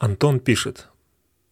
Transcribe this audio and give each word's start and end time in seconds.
Антон 0.00 0.40
пишет. 0.40 0.88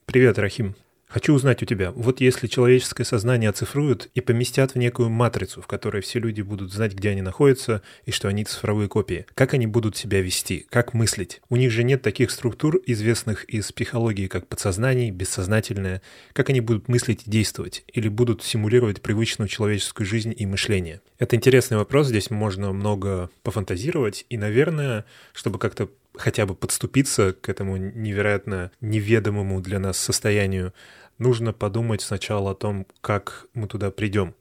Привет, 0.07 0.39
Рахим. 0.39 0.75
Хочу 1.07 1.35
узнать 1.35 1.63
у 1.63 1.67
тебя, 1.67 1.91
вот 1.93 2.23
если 2.23 2.47
человеческое 2.47 3.05
сознание 3.05 3.51
оцифруют 3.51 4.09
и 4.15 4.23
поместят 4.23 4.73
в 4.73 4.77
некую 4.77 5.11
матрицу, 5.11 5.61
в 5.61 5.67
которой 5.67 6.01
все 6.01 6.19
люди 6.19 6.41
будут 6.41 6.73
знать, 6.73 6.95
где 6.95 7.11
они 7.11 7.21
находятся 7.21 7.83
и 8.07 8.11
что 8.11 8.29
они 8.29 8.45
цифровые 8.45 8.89
копии, 8.89 9.27
как 9.35 9.53
они 9.53 9.67
будут 9.67 9.99
себя 9.99 10.23
вести, 10.23 10.67
как 10.71 10.95
мыслить? 10.95 11.43
У 11.51 11.57
них 11.57 11.71
же 11.71 11.83
нет 11.83 12.01
таких 12.01 12.31
структур, 12.31 12.81
известных 12.87 13.45
из 13.45 13.71
психологии, 13.71 14.29
как 14.29 14.47
подсознание, 14.47 15.11
бессознательное. 15.11 16.01
Как 16.33 16.49
они 16.49 16.63
будут 16.63 16.89
мыслить 16.89 17.27
и 17.27 17.31
действовать? 17.31 17.85
Или 17.93 18.09
будут 18.09 18.43
симулировать 18.43 19.03
привычную 19.03 19.49
человеческую 19.49 20.07
жизнь 20.07 20.35
и 20.35 20.47
мышление? 20.47 21.03
Это 21.19 21.37
интересный 21.37 21.77
вопрос, 21.77 22.07
здесь 22.09 22.31
можно 22.31 22.73
много 22.73 23.29
пофантазировать, 23.43 24.25
и, 24.31 24.39
наверное, 24.39 25.05
чтобы 25.35 25.59
как-то 25.59 25.91
хотя 26.19 26.47
бы 26.47 26.55
подступиться 26.55 27.33
к 27.33 27.49
этому 27.49 27.77
невероятно 27.77 28.71
неведомому 28.81 29.61
для 29.61 29.79
нас 29.79 29.99
состоянию, 29.99 30.75
нужно 31.19 31.53
подумать 31.53 32.03
сначала 32.03 32.51
о 32.51 32.55
том, 32.55 32.87
как 33.01 33.47
мы 33.55 33.69
туда 33.69 33.91
придем 33.91 34.35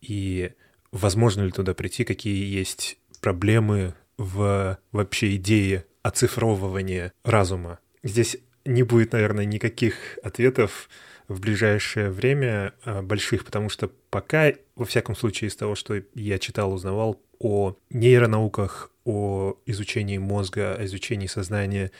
и 0.00 0.52
возможно 0.90 1.42
ли 1.42 1.50
туда 1.50 1.74
прийти, 1.74 2.04
какие 2.04 2.44
есть 2.44 2.98
проблемы 3.20 3.94
в 4.18 4.78
вообще 4.90 5.36
идее 5.36 5.86
оцифровывания 6.02 7.12
разума. 7.24 7.78
Здесь 8.02 8.36
не 8.64 8.82
будет, 8.82 9.12
наверное, 9.12 9.44
никаких 9.44 10.18
ответов 10.22 10.88
в 11.28 11.40
ближайшее 11.40 12.10
время 12.10 12.74
а, 12.84 13.02
больших, 13.02 13.44
потому 13.44 13.68
что 13.68 13.90
пока, 14.10 14.52
во 14.76 14.84
всяком 14.84 15.16
случае, 15.16 15.48
из 15.48 15.56
того, 15.56 15.74
что 15.74 16.02
я 16.14 16.38
читал, 16.38 16.72
узнавал 16.72 17.20
о 17.42 17.76
нейронауках, 17.90 18.90
о 19.04 19.56
изучении 19.66 20.18
мозга, 20.18 20.74
о 20.74 20.84
изучении 20.84 21.26
сознания, 21.26 21.90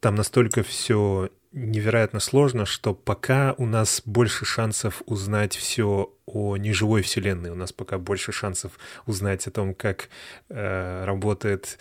там 0.00 0.14
настолько 0.14 0.62
все 0.62 1.30
невероятно 1.52 2.20
сложно, 2.20 2.66
что 2.66 2.94
пока 2.94 3.54
у 3.56 3.64
нас 3.64 4.02
больше 4.04 4.44
шансов 4.44 5.02
узнать 5.06 5.56
все 5.56 6.12
о 6.26 6.56
неживой 6.58 7.02
вселенной, 7.02 7.50
у 7.50 7.54
нас 7.54 7.72
пока 7.72 7.98
больше 7.98 8.30
шансов 8.30 8.72
узнать 9.06 9.46
о 9.46 9.50
том, 9.50 9.74
как 9.74 10.10
э, 10.50 11.04
работает 11.04 11.78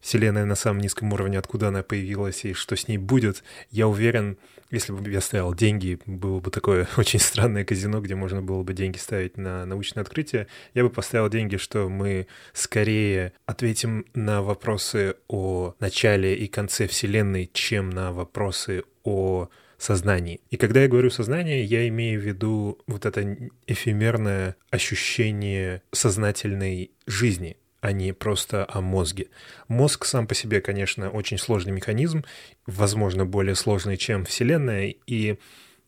Вселенная 0.00 0.44
на 0.44 0.54
самом 0.54 0.80
низком 0.80 1.12
уровне, 1.12 1.38
откуда 1.38 1.68
она 1.68 1.82
появилась 1.82 2.44
и 2.44 2.52
что 2.52 2.76
с 2.76 2.88
ней 2.88 2.98
будет, 2.98 3.42
я 3.70 3.88
уверен, 3.88 4.38
если 4.70 4.92
бы 4.92 5.10
я 5.10 5.20
ставил 5.20 5.54
деньги, 5.54 5.98
было 6.06 6.40
бы 6.40 6.50
такое 6.50 6.88
очень 6.96 7.18
странное 7.20 7.64
казино, 7.64 8.00
где 8.00 8.14
можно 8.14 8.42
было 8.42 8.62
бы 8.62 8.74
деньги 8.74 8.98
ставить 8.98 9.36
на 9.36 9.64
научное 9.66 10.02
открытие, 10.02 10.46
я 10.74 10.82
бы 10.82 10.90
поставил 10.90 11.28
деньги, 11.28 11.56
что 11.56 11.88
мы 11.88 12.26
скорее 12.52 13.32
ответим 13.46 14.06
на 14.14 14.42
вопросы 14.42 15.16
о 15.28 15.74
начале 15.80 16.34
и 16.34 16.46
конце 16.46 16.86
Вселенной, 16.86 17.50
чем 17.52 17.90
на 17.90 18.12
вопросы 18.12 18.84
о 19.04 19.48
сознании. 19.78 20.40
И 20.50 20.56
когда 20.56 20.82
я 20.82 20.88
говорю 20.88 21.08
сознание, 21.08 21.64
я 21.64 21.86
имею 21.88 22.20
в 22.20 22.24
виду 22.24 22.78
вот 22.86 23.06
это 23.06 23.36
эфемерное 23.66 24.56
ощущение 24.70 25.82
сознательной 25.92 26.90
жизни, 27.06 27.56
а 27.88 27.92
не 27.92 28.12
просто 28.12 28.66
о 28.68 28.82
мозге. 28.82 29.28
Мозг 29.66 30.04
сам 30.04 30.26
по 30.26 30.34
себе, 30.34 30.60
конечно, 30.60 31.08
очень 31.08 31.38
сложный 31.38 31.72
механизм, 31.72 32.22
возможно, 32.66 33.24
более 33.24 33.54
сложный, 33.54 33.96
чем 33.96 34.26
Вселенная, 34.26 34.94
и 35.06 35.38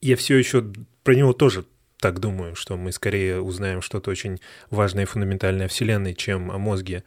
я 0.01 0.17
все 0.17 0.39
еще 0.39 0.65
про 1.03 1.15
него 1.15 1.35
тоже 1.35 1.67
так 1.99 2.19
думаю, 2.19 2.55
что 2.55 2.79
мы 2.79 2.93
скорее 2.93 3.43
узнаем 3.43 3.83
что-то 3.83 4.11
очень 4.11 4.41
важное 4.71 5.03
и 5.03 5.07
фундаментальное 5.07 5.67
о 5.67 5.69
Вселенной, 5.69 6.15
чем 6.15 6.51
о 6.51 6.57
мозге. 6.57 7.05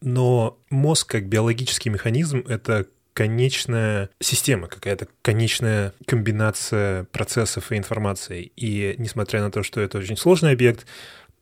Но 0.00 0.60
мозг 0.70 1.10
как 1.10 1.26
биологический 1.26 1.90
механизм— 1.90 2.44
это 2.48 2.86
конечная 3.14 4.08
система, 4.20 4.68
какая-то 4.68 5.08
конечная 5.20 5.94
комбинация 6.06 7.08
процессов 7.10 7.72
и 7.72 7.76
информации. 7.76 8.52
И 8.54 8.94
несмотря 8.98 9.42
на 9.42 9.50
то, 9.50 9.64
что 9.64 9.80
это 9.80 9.98
очень 9.98 10.16
сложный 10.16 10.52
объект, 10.52 10.86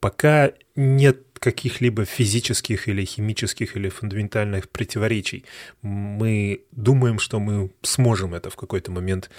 пока 0.01 0.53
нет 0.75 1.26
каких-либо 1.39 2.05
физических 2.05 2.89
или 2.89 3.05
химических 3.05 3.77
или 3.77 3.89
фундаментальных 3.89 4.69
противоречий. 4.69 5.45
Мы 5.83 6.65
думаем, 6.73 7.19
что 7.19 7.41
мы 7.41 7.71
сможем 7.83 8.35
это 8.35 8.51
в 8.51 8.57
какой-то 8.57 8.91
момент 8.91 9.31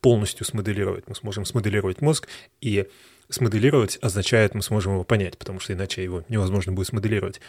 полностью 0.00 0.44
смоделировать. 0.44 1.04
Мы 1.08 1.14
сможем 1.14 1.44
смоделировать 1.44 2.00
мозг, 2.00 2.28
и 2.60 2.86
смоделировать 3.28 3.98
означает, 4.02 4.54
мы 4.54 4.62
сможем 4.62 4.92
его 4.92 5.04
понять, 5.04 5.38
потому 5.38 5.60
что 5.60 5.72
иначе 5.72 6.02
его 6.02 6.24
невозможно 6.28 6.72
будет 6.72 6.88
смоделировать. 6.88 7.40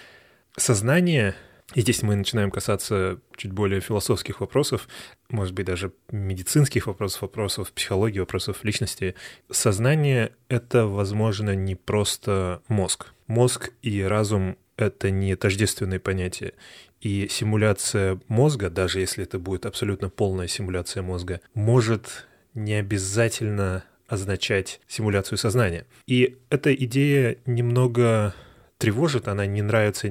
Сознание 0.55 1.35
и 1.73 1.81
здесь 1.81 2.03
мы 2.03 2.15
начинаем 2.15 2.51
касаться 2.51 3.19
чуть 3.35 3.51
более 3.51 3.79
философских 3.79 4.41
вопросов, 4.41 4.87
может 5.29 5.53
быть, 5.53 5.65
даже 5.65 5.93
медицинских 6.11 6.87
вопросов, 6.87 7.23
вопросов 7.23 7.71
психологии, 7.71 8.19
вопросов 8.19 8.63
личности. 8.63 9.15
Сознание— 9.49 10.33
это, 10.49 10.85
возможно, 10.85 11.55
не 11.55 11.75
просто 11.75 12.61
мозг. 12.67 13.12
Мозг 13.27 13.71
и 13.81 14.01
разум— 14.01 14.57
это 14.77 15.11
не 15.11 15.35
тождественные 15.35 15.99
понятия. 15.99 16.53
И 17.01 17.27
симуляция 17.29 18.19
мозга, 18.27 18.69
даже 18.69 18.99
если 18.99 19.23
это 19.23 19.39
будет 19.39 19.65
абсолютно 19.65 20.09
полная 20.09 20.47
симуляция 20.47 21.03
мозга, 21.03 21.41
может 21.53 22.27
не 22.53 22.75
обязательно 22.75 23.83
означать 24.07 24.79
симуляцию 24.87 25.37
сознания. 25.37 25.85
И 26.07 26.37
эта 26.49 26.73
идея 26.73 27.37
немного 27.45 28.33
тревожит, 28.77 29.27
она 29.27 29.45
не 29.45 29.61
нравится 29.61 30.09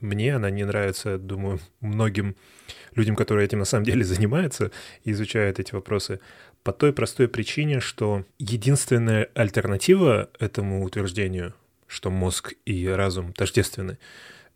мне, 0.00 0.36
она 0.36 0.50
не 0.50 0.64
нравится, 0.64 1.18
думаю, 1.18 1.60
многим 1.80 2.36
людям, 2.94 3.16
которые 3.16 3.46
этим 3.46 3.58
на 3.58 3.64
самом 3.64 3.84
деле 3.84 4.04
занимаются 4.04 4.70
и 5.04 5.10
изучают 5.12 5.58
эти 5.58 5.74
вопросы, 5.74 6.20
по 6.62 6.72
той 6.72 6.92
простой 6.92 7.26
причине, 7.26 7.80
что 7.80 8.24
единственная 8.38 9.28
альтернатива 9.34 10.30
этому 10.38 10.84
утверждению, 10.84 11.54
что 11.92 12.10
мозг 12.10 12.54
и 12.64 12.88
разум 12.88 13.32
тождественны, 13.34 13.98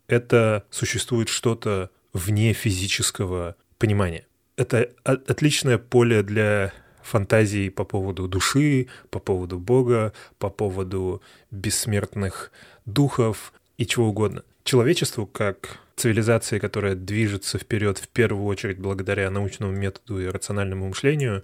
это 0.07 0.65
существует 0.71 1.29
что-то 1.29 1.91
вне 2.13 2.53
физического 2.53 3.55
понимания. 3.77 4.25
Это 4.55 4.89
отличное 5.03 5.77
поле 5.77 6.23
для 6.23 6.73
фантазий 7.03 7.69
по 7.69 7.83
поводу 7.85 8.27
души, 8.27 8.87
по 9.11 9.19
поводу 9.19 9.59
Бога, 9.59 10.13
по 10.39 10.49
поводу 10.49 11.21
бессмертных 11.51 12.51
духов 12.85 13.53
и 13.77 13.85
чего 13.85 14.07
угодно. 14.07 14.43
Человечеству, 14.63 15.27
как 15.27 15.77
цивилизации, 15.95 16.57
которая 16.57 16.95
движется 16.95 17.59
вперед 17.59 17.99
в 17.99 18.07
первую 18.07 18.45
очередь 18.45 18.79
благодаря 18.79 19.29
научному 19.29 19.71
методу 19.71 20.19
и 20.19 20.25
рациональному 20.25 20.87
мышлению, 20.87 21.43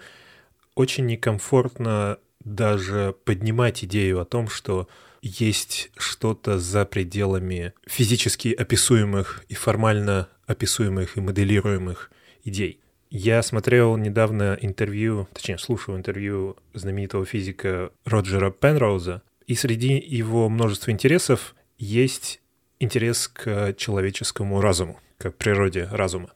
очень 0.74 1.06
некомфортно 1.06 2.18
даже 2.44 3.16
поднимать 3.26 3.84
идею 3.84 4.20
о 4.20 4.26
том, 4.26 4.48
что 4.48 4.88
есть 5.24 5.90
что-то 5.98 6.60
за 6.60 6.86
пределами 6.86 7.74
физически 7.88 8.50
описуемых 8.50 9.46
и 9.48 9.56
формально 9.56 10.28
описуемых 10.46 11.16
и 11.18 11.22
моделируемых 11.22 12.12
идей. 12.44 12.82
Я 13.10 13.42
смотрел 13.42 13.96
недавно 13.96 14.58
интервью, 14.60 15.30
точнее, 15.34 15.58
слушал 15.60 15.96
интервью 15.96 16.58
знаменитого 16.74 17.26
физика 17.26 17.92
Роджера 18.04 18.52
Пенроуза, 18.52 19.22
и 19.48 19.56
среди 19.56 19.98
его 19.98 20.50
множества 20.50 20.92
интересов 20.92 21.56
есть 21.78 22.42
интерес 22.80 23.30
к 23.30 23.74
человеческому 23.78 24.60
разуму, 24.60 25.00
к 25.18 25.32
природе 25.32 25.88
разума. 25.90 26.32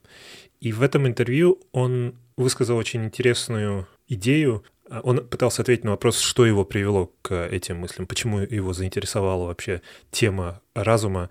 И 0.62 0.72
в 0.72 0.82
этом 0.82 1.08
интервью 1.08 1.60
он 1.74 2.16
высказал 2.38 2.78
очень 2.78 3.04
интересную 3.04 3.88
идею. 4.08 4.64
Он 5.04 5.26
пытался 5.28 5.62
ответить 5.62 5.84
на 5.84 5.92
вопрос, 5.92 6.20
что 6.20 6.46
его 6.46 6.64
привело 6.66 7.12
к 7.22 7.48
этим 7.48 7.78
мыслям, 7.78 8.08
почему 8.08 8.40
его 8.40 8.74
заинтересовала 8.74 9.48
вообще 9.48 9.82
тема 10.12 10.62
разума, 10.74 11.30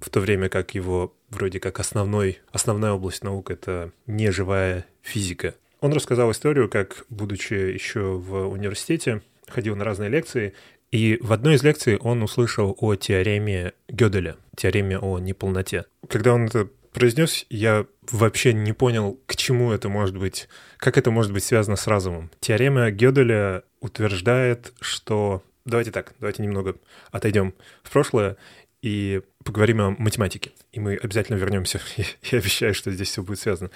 в 0.00 0.10
то 0.10 0.20
время 0.20 0.48
как 0.48 0.74
его 0.74 1.14
вроде 1.30 1.60
как 1.60 1.80
основной, 1.80 2.40
основная 2.52 2.92
область 2.92 3.24
наук— 3.24 3.50
это 3.52 3.90
неживая 4.06 4.86
физика. 5.02 5.54
Он 5.80 5.92
рассказал 5.92 6.30
историю, 6.30 6.68
как, 6.68 7.04
будучи 7.08 7.54
еще 7.54 8.00
в 8.00 8.48
университете, 8.48 9.22
ходил 9.48 9.76
на 9.76 9.84
разные 9.84 10.08
лекции, 10.08 10.54
и 10.90 11.18
в 11.20 11.32
одной 11.32 11.56
из 11.56 11.62
лекций 11.62 11.96
он 11.96 12.22
услышал 12.22 12.76
о 12.78 12.94
теореме 12.94 13.72
Гёделя, 13.88 14.36
теореме 14.56 14.98
о 14.98 15.18
неполноте. 15.18 15.86
Когда 16.08 16.34
он 16.34 16.46
это 16.46 16.68
произнес, 16.94 17.44
я 17.50 17.86
вообще 18.10 18.54
не 18.54 18.72
понял, 18.72 19.20
к 19.26 19.36
чему 19.36 19.72
это 19.72 19.88
может 19.88 20.16
быть, 20.16 20.48
как 20.78 20.96
это 20.96 21.10
может 21.10 21.32
быть 21.32 21.44
связано 21.44 21.76
с 21.76 21.86
разумом. 21.86 22.30
Теорема 22.40 22.90
Гёделя 22.90 23.64
утверждает, 23.80 24.72
что... 24.80 25.42
Давайте 25.66 25.90
так, 25.90 26.14
давайте 26.20 26.42
немного 26.42 26.76
отойдем 27.10 27.54
в 27.82 27.90
прошлое 27.90 28.36
и 28.82 29.22
поговорим 29.44 29.80
о 29.80 29.90
математике. 29.90 30.52
И 30.72 30.80
мы 30.80 30.96
обязательно 30.96 31.36
вернемся. 31.36 31.80
Я 31.96 32.38
обещаю, 32.38 32.74
что 32.74 32.90
здесь 32.90 33.08
все 33.08 33.22
будет 33.22 33.40
связано. 33.40 33.70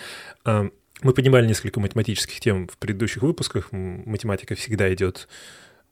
А, 0.44 0.68
мы 1.02 1.12
поднимали 1.12 1.46
несколько 1.46 1.80
математических 1.80 2.40
тем 2.40 2.68
в 2.68 2.76
предыдущих 2.76 3.22
выпусках. 3.22 3.72
Математика 3.72 4.54
всегда 4.54 4.92
идет 4.92 5.28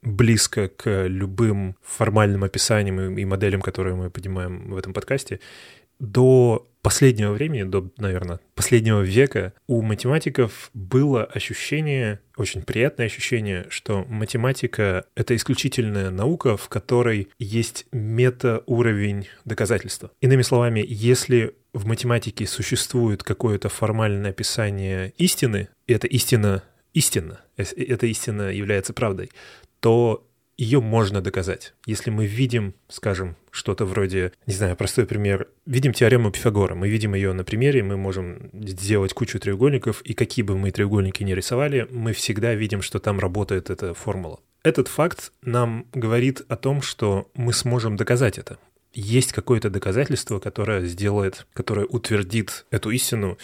близко 0.03 0.67
к 0.67 1.07
любым 1.07 1.75
формальным 1.81 2.43
описаниям 2.43 3.17
и 3.17 3.25
моделям, 3.25 3.61
которые 3.61 3.95
мы 3.95 4.09
поднимаем 4.11 4.71
в 4.71 4.77
этом 4.77 4.93
подкасте. 4.93 5.39
До 5.99 6.67
последнего 6.81 7.33
времени, 7.33 7.63
до, 7.63 7.91
наверное, 7.97 8.39
последнего 8.55 9.01
века 9.01 9.53
у 9.67 9.81
математиков 9.81 10.69
было 10.73 11.25
ощущение, 11.25 12.21
очень 12.37 12.61
приятное 12.61 13.07
ощущение, 13.07 13.65
что 13.69 14.05
математика— 14.07 15.05
это 15.15 15.35
исключительная 15.35 16.11
наука, 16.11 16.55
в 16.55 16.69
которой 16.69 17.27
есть 17.39 17.87
метауровень 17.91 19.27
доказательства. 19.43 20.11
Иными 20.21 20.43
словами, 20.43 20.85
если 20.87 21.55
в 21.73 21.85
математике 21.85 22.47
существует 22.47 23.21
какое-то 23.21 23.67
формальное 23.67 24.31
описание 24.31 25.13
истины, 25.17 25.67
и 25.87 25.93
эта 25.93 26.07
истина 26.07 26.63
истина, 26.93 27.41
эта 27.55 28.07
истина 28.07 28.49
является 28.49 28.93
правдой, 28.93 29.29
то 29.79 30.26
ее 30.57 30.81
можно 30.81 31.21
доказать. 31.21 31.73
Если 31.85 32.09
мы 32.09 32.25
видим, 32.25 32.73
скажем, 32.89 33.35
что-то 33.51 33.85
вроде, 33.85 34.33
не 34.47 34.53
знаю, 34.53 34.75
простой 34.75 35.05
пример, 35.05 35.47
видим 35.65 35.93
теорему 35.93 36.31
Пифагора, 36.31 36.75
мы 36.75 36.89
видим 36.89 37.13
ее 37.13 37.33
на 37.33 37.43
примере, 37.43 37.83
мы 37.83 37.95
можем 37.95 38.49
сделать 38.53 39.13
кучу 39.13 39.39
треугольников, 39.39 40.01
и 40.01 40.13
какие 40.13 40.43
бы 40.43 40.57
мы 40.57 40.71
треугольники 40.71 41.23
ни 41.23 41.33
рисовали, 41.33 41.87
мы 41.91 42.13
всегда 42.13 42.55
видим, 42.55 42.81
что 42.81 42.99
там 42.99 43.19
работает 43.19 43.69
эта 43.69 43.93
формула. 43.93 44.39
Этот 44.63 44.87
факт 44.87 45.31
нам 45.43 45.87
говорит 45.93 46.41
о 46.49 46.55
том, 46.55 46.81
что 46.81 47.29
мы 47.35 47.53
сможем 47.53 47.95
доказать 47.95 48.37
это. 48.37 48.57
Есть 48.93 49.31
какое-то 49.31 49.69
доказательство, 49.69 50.39
которое 50.39 50.83
сделает, 50.85 51.45
которое 51.53 51.85
утвердит 51.85 52.65
эту 52.71 52.89
истину, 52.89 53.37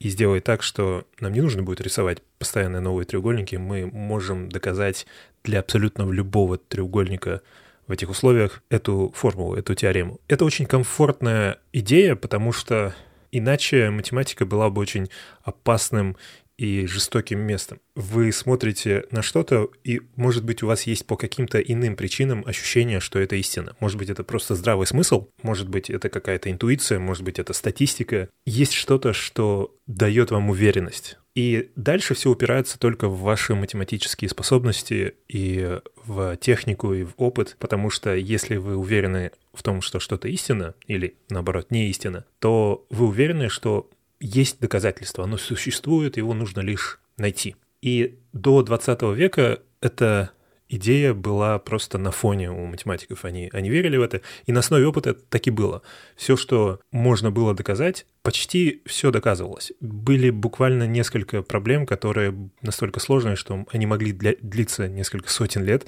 и 0.00 0.08
сделает 0.08 0.44
так, 0.44 0.62
что 0.62 1.04
нам 1.20 1.32
не 1.32 1.40
нужно 1.40 1.62
будет 1.62 1.80
рисовать 1.80 2.22
постоянно 2.38 2.80
новые 2.80 3.04
треугольники, 3.04 3.56
мы 3.56 3.86
можем 3.86 4.48
доказать 4.48 5.06
для 5.42 5.60
абсолютно 5.60 6.08
любого 6.10 6.58
треугольника 6.58 7.42
в 7.86 7.92
этих 7.92 8.10
условиях 8.10 8.62
эту 8.68 9.12
формулу, 9.16 9.54
эту 9.54 9.74
теорему. 9.74 10.20
Это 10.28 10.44
очень 10.44 10.66
комфортная 10.66 11.58
идея, 11.72 12.14
потому 12.14 12.52
что 12.52 12.94
иначе 13.32 13.90
математика 13.90 14.46
была 14.46 14.70
бы 14.70 14.80
очень 14.80 15.08
опасным 15.42 16.16
и 16.58 16.86
жестоким 16.86 17.38
местом. 17.38 17.80
Вы 17.94 18.32
смотрите 18.32 19.04
на 19.10 19.22
что-то, 19.22 19.70
и, 19.84 20.02
может 20.16 20.44
быть, 20.44 20.62
у 20.62 20.66
вас 20.66 20.82
есть 20.82 21.06
по 21.06 21.16
каким-то 21.16 21.58
иным 21.60 21.96
причинам 21.96 22.42
ощущение, 22.44 23.00
что 23.00 23.20
это 23.20 23.36
истина. 23.36 23.76
Может 23.80 23.96
быть, 23.96 24.10
это 24.10 24.24
просто 24.24 24.56
здравый 24.56 24.86
смысл, 24.86 25.28
может 25.42 25.68
быть, 25.68 25.88
это 25.88 26.08
какая-то 26.10 26.50
интуиция, 26.50 26.98
может 26.98 27.22
быть, 27.22 27.38
это 27.38 27.52
статистика. 27.52 28.28
Есть 28.44 28.72
что-то, 28.72 29.12
что 29.12 29.74
дает 29.86 30.32
вам 30.32 30.50
уверенность. 30.50 31.16
И 31.34 31.70
дальше 31.76 32.14
все 32.14 32.30
упирается 32.30 32.80
только 32.80 33.08
в 33.08 33.20
ваши 33.20 33.54
математические 33.54 34.28
способности 34.28 35.14
и 35.28 35.78
в 36.04 36.36
технику, 36.38 36.92
и 36.92 37.04
в 37.04 37.14
опыт, 37.16 37.56
потому 37.60 37.90
что 37.90 38.16
если 38.16 38.56
вы 38.56 38.76
уверены 38.76 39.30
в 39.54 39.62
том, 39.62 39.80
что 39.80 40.00
что-то 40.00 40.26
истина, 40.26 40.74
или 40.88 41.14
наоборот, 41.30 41.70
не 41.70 41.88
истина, 41.90 42.24
то 42.40 42.84
вы 42.90 43.06
уверены, 43.06 43.48
что 43.48 43.88
есть 44.20 44.60
доказательство, 44.60 45.24
оно 45.24 45.36
существует, 45.36 46.16
его 46.16 46.34
нужно 46.34 46.60
лишь 46.60 47.00
найти. 47.16 47.56
И 47.82 48.18
до 48.32 48.62
20 48.62 49.02
века 49.14 49.60
эта 49.80 50.32
идея 50.68 51.14
была 51.14 51.58
просто 51.58 51.98
на 51.98 52.10
фоне 52.10 52.50
у 52.50 52.66
математиков. 52.66 53.24
Они, 53.24 53.48
они 53.52 53.70
верили 53.70 53.96
в 53.96 54.02
это, 54.02 54.20
и 54.46 54.52
на 54.52 54.60
основе 54.60 54.86
опыта 54.86 55.14
так 55.14 55.46
и 55.46 55.50
было. 55.50 55.82
Все, 56.16 56.36
что 56.36 56.80
можно 56.90 57.30
было 57.30 57.54
доказать, 57.54 58.06
почти 58.22 58.82
все 58.86 59.10
доказывалось. 59.10 59.72
Были 59.80 60.30
буквально 60.30 60.86
несколько 60.86 61.42
проблем, 61.42 61.86
которые 61.86 62.50
настолько 62.62 63.00
сложные, 63.00 63.36
что 63.36 63.66
они 63.72 63.86
могли 63.86 64.12
для, 64.12 64.34
длиться 64.40 64.88
несколько 64.88 65.30
сотен 65.30 65.64
лет, 65.64 65.86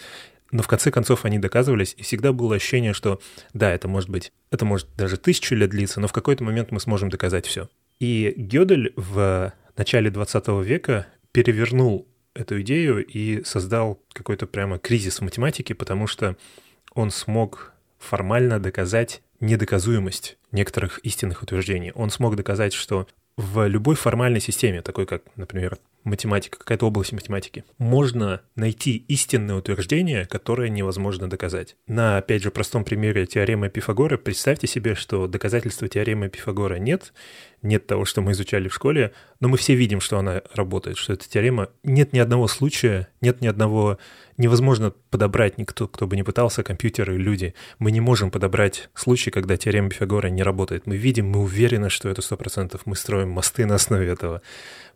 но 0.53 0.63
в 0.63 0.69
конце 0.69 0.91
концов 0.91 1.25
они 1.25 1.39
доказывались, 1.39 1.95
и 1.97 2.03
всегда 2.03 2.33
было 2.33 2.57
ощущение, 2.57 2.93
что 2.93 3.21
да, 3.53 3.73
это 3.73 3.87
может 3.87 4.11
быть, 4.11 4.33
это 4.51 4.65
может 4.65 4.89
даже 4.97 5.17
тысячу 5.17 5.55
лет 5.55 5.71
длиться, 5.71 6.01
но 6.01 6.09
в 6.09 6.13
какой-то 6.13 6.43
момент 6.43 6.73
мы 6.73 6.81
сможем 6.81 7.09
доказать 7.09 7.47
все. 7.47 7.69
И 8.01 8.33
Гёдель 8.37 8.93
в 8.97 9.53
начале 9.77 10.11
20 10.11 10.49
века 10.65 11.07
перевернул 11.33 12.09
эту 12.35 12.61
идею 12.63 13.05
и 13.05 13.45
создал 13.45 14.03
какой-то 14.13 14.47
прямо 14.47 14.79
кризис 14.79 15.19
в 15.19 15.23
математике, 15.23 15.75
потому 15.75 16.07
что 16.07 16.37
он 16.95 17.11
смог 17.11 17.75
формально 17.99 18.59
доказать 18.59 19.23
недоказуемость 19.41 20.39
некоторых 20.51 20.99
истинных 20.99 21.43
утверждений. 21.43 21.93
Он 21.93 22.11
смог 22.11 22.37
доказать, 22.37 22.73
что 22.73 23.07
в 23.37 23.67
любой 23.69 23.97
формальной 23.97 24.41
системе, 24.41 24.83
такой 24.83 25.07
как, 25.07 25.23
например, 25.37 25.79
математика, 26.05 26.59
какая-то 26.59 26.87
область 26.87 27.13
математики, 27.13 27.65
можно 27.79 28.41
найти 28.57 28.97
истинное 29.09 29.57
утверждение, 29.57 30.27
которое 30.27 30.69
невозможно 30.69 31.29
доказать. 31.29 31.77
На, 31.87 32.19
опять 32.19 32.43
же, 32.43 32.51
простом 32.51 32.85
примере 32.85 33.27
теоремы 33.27 33.69
Пифагора 33.69 34.17
представьте 34.17 34.67
себе, 34.67 34.95
что 34.95 35.27
доказательства 35.27 35.89
теоремы 35.89 36.29
Пифагора 36.29 36.77
нет, 36.77 37.13
нет 37.63 37.87
того, 37.87 38.05
что 38.05 38.23
мы 38.23 38.33
изучали 38.33 38.69
в 38.69 38.75
школе, 38.75 39.13
но 39.39 39.49
мы 39.49 39.57
все 39.59 39.75
видим, 39.75 40.01
что 40.01 40.19
она 40.19 40.43
работает, 40.55 40.97
что 40.97 41.13
эта 41.13 41.29
теорема... 41.29 41.69
Нет 41.83 42.13
ни 42.13 42.19
одного 42.19 42.49
случая, 42.49 43.09
нет 43.21 43.41
ни 43.41 43.47
одного... 43.47 43.99
Невозможно 44.39 44.95
подобрать 45.11 45.59
никто, 45.59 45.87
кто 45.87 46.07
бы 46.07 46.17
не 46.17 46.23
пытался, 46.23 46.63
компьютеры, 46.63 47.19
люди. 47.19 47.55
Мы 47.79 47.91
не 47.91 48.01
можем 48.01 48.31
подобрать 48.31 48.89
случай, 48.95 49.31
когда 49.31 49.59
теорема 49.59 49.91
Пифагора 49.91 50.29
не 50.29 50.43
работает. 50.43 50.87
Мы 50.87 50.97
видим, 50.97 51.29
мы 51.29 51.41
уверены, 51.41 51.91
что 51.91 52.09
это 52.09 52.23
100%. 52.23 52.81
Мы 52.87 52.97
строим 52.97 53.29
мосты 53.29 53.67
на 53.67 53.75
основе 53.75 54.09
этого 54.09 54.41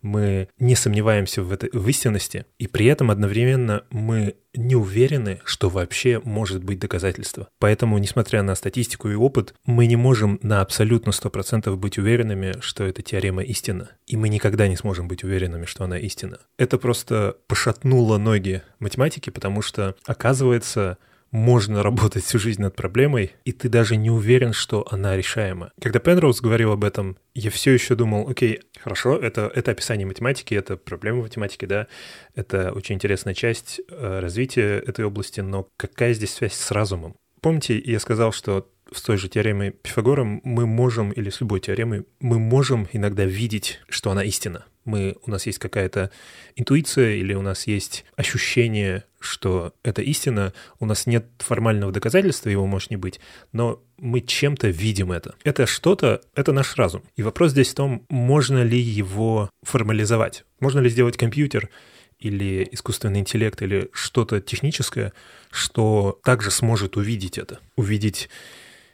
мы 0.04 0.48
не 0.58 0.76
сомневаемся 0.76 1.42
в, 1.42 1.50
этой, 1.50 1.70
в 1.72 1.88
истинности, 1.88 2.44
и 2.58 2.66
при 2.66 2.86
этом 2.86 3.10
одновременно 3.10 3.84
мы 3.90 4.36
не 4.54 4.76
уверены, 4.76 5.40
что 5.44 5.70
вообще 5.70 6.20
может 6.22 6.62
быть 6.62 6.78
доказательство. 6.78 7.48
Поэтому, 7.58 7.98
несмотря 7.98 8.42
на 8.42 8.54
статистику 8.54 9.08
и 9.08 9.14
опыт, 9.14 9.54
мы 9.64 9.86
не 9.86 9.96
можем 9.96 10.38
на 10.42 10.60
абсолютно 10.60 11.10
100% 11.10 11.74
быть 11.76 11.98
уверенными, 11.98 12.56
что 12.60 12.84
эта 12.84 13.02
теорема 13.02 13.42
истина. 13.42 13.90
И 14.06 14.16
мы 14.16 14.28
никогда 14.28 14.68
не 14.68 14.76
сможем 14.76 15.08
быть 15.08 15.24
уверенными, 15.24 15.64
что 15.64 15.84
она 15.84 15.98
истина. 15.98 16.38
Это 16.58 16.78
просто 16.78 17.38
пошатнуло 17.48 18.18
ноги 18.18 18.62
математики, 18.78 19.30
потому 19.30 19.62
что, 19.62 19.96
оказывается, 20.04 20.98
можно 21.34 21.82
работать 21.82 22.22
всю 22.22 22.38
жизнь 22.38 22.62
над 22.62 22.76
проблемой, 22.76 23.32
и 23.44 23.50
ты 23.50 23.68
даже 23.68 23.96
не 23.96 24.08
уверен, 24.08 24.52
что 24.52 24.86
она 24.88 25.16
решаема. 25.16 25.72
Когда 25.80 25.98
Пенроуз 25.98 26.40
говорил 26.40 26.70
об 26.70 26.84
этом, 26.84 27.16
я 27.34 27.50
все 27.50 27.72
еще 27.72 27.96
думал, 27.96 28.28
окей, 28.28 28.60
хорошо, 28.78 29.18
это, 29.18 29.50
это 29.52 29.72
описание 29.72 30.06
математики, 30.06 30.54
это 30.54 30.76
проблема 30.76 31.22
математики, 31.22 31.64
да, 31.64 31.88
это 32.36 32.70
очень 32.70 32.94
интересная 32.94 33.34
часть 33.34 33.80
э, 33.90 34.20
развития 34.20 34.78
этой 34.78 35.04
области, 35.04 35.40
но 35.40 35.68
какая 35.76 36.14
здесь 36.14 36.32
связь 36.32 36.54
с 36.54 36.70
разумом? 36.70 37.16
Помните, 37.40 37.82
я 37.84 37.98
сказал, 37.98 38.30
что 38.30 38.70
с 38.92 39.02
той 39.02 39.16
же 39.16 39.28
теоремой 39.28 39.72
Пифагора 39.72 40.22
мы 40.22 40.66
можем, 40.66 41.10
или 41.10 41.30
с 41.30 41.40
любой 41.40 41.58
теоремой, 41.58 42.06
мы 42.20 42.38
можем 42.38 42.86
иногда 42.92 43.24
видеть, 43.24 43.80
что 43.88 44.12
она 44.12 44.22
истина. 44.22 44.66
Мы, 44.84 45.16
у 45.24 45.30
нас 45.30 45.46
есть 45.46 45.58
какая-то 45.58 46.10
интуиция 46.54 47.16
или 47.16 47.34
у 47.34 47.42
нас 47.42 47.66
есть 47.66 48.04
ощущение, 48.16 49.04
что 49.24 49.72
это 49.82 50.02
истина, 50.02 50.52
у 50.78 50.86
нас 50.86 51.06
нет 51.06 51.26
формального 51.38 51.92
доказательства, 51.92 52.48
его 52.48 52.66
может 52.66 52.90
не 52.90 52.96
быть, 52.96 53.20
но 53.52 53.82
мы 53.98 54.20
чем-то 54.20 54.68
видим 54.68 55.12
это. 55.12 55.34
Это 55.44 55.66
что-то, 55.66 56.20
это 56.34 56.52
наш 56.52 56.76
разум. 56.76 57.02
И 57.16 57.22
вопрос 57.22 57.52
здесь 57.52 57.70
в 57.70 57.74
том, 57.74 58.04
можно 58.08 58.62
ли 58.62 58.78
его 58.78 59.50
формализовать. 59.62 60.44
Можно 60.60 60.80
ли 60.80 60.88
сделать 60.88 61.16
компьютер 61.16 61.70
или 62.18 62.66
искусственный 62.72 63.20
интеллект 63.20 63.60
или 63.62 63.90
что-то 63.92 64.40
техническое, 64.40 65.12
что 65.50 66.20
также 66.24 66.50
сможет 66.50 66.96
увидеть 66.96 67.38
это, 67.38 67.60
увидеть 67.76 68.28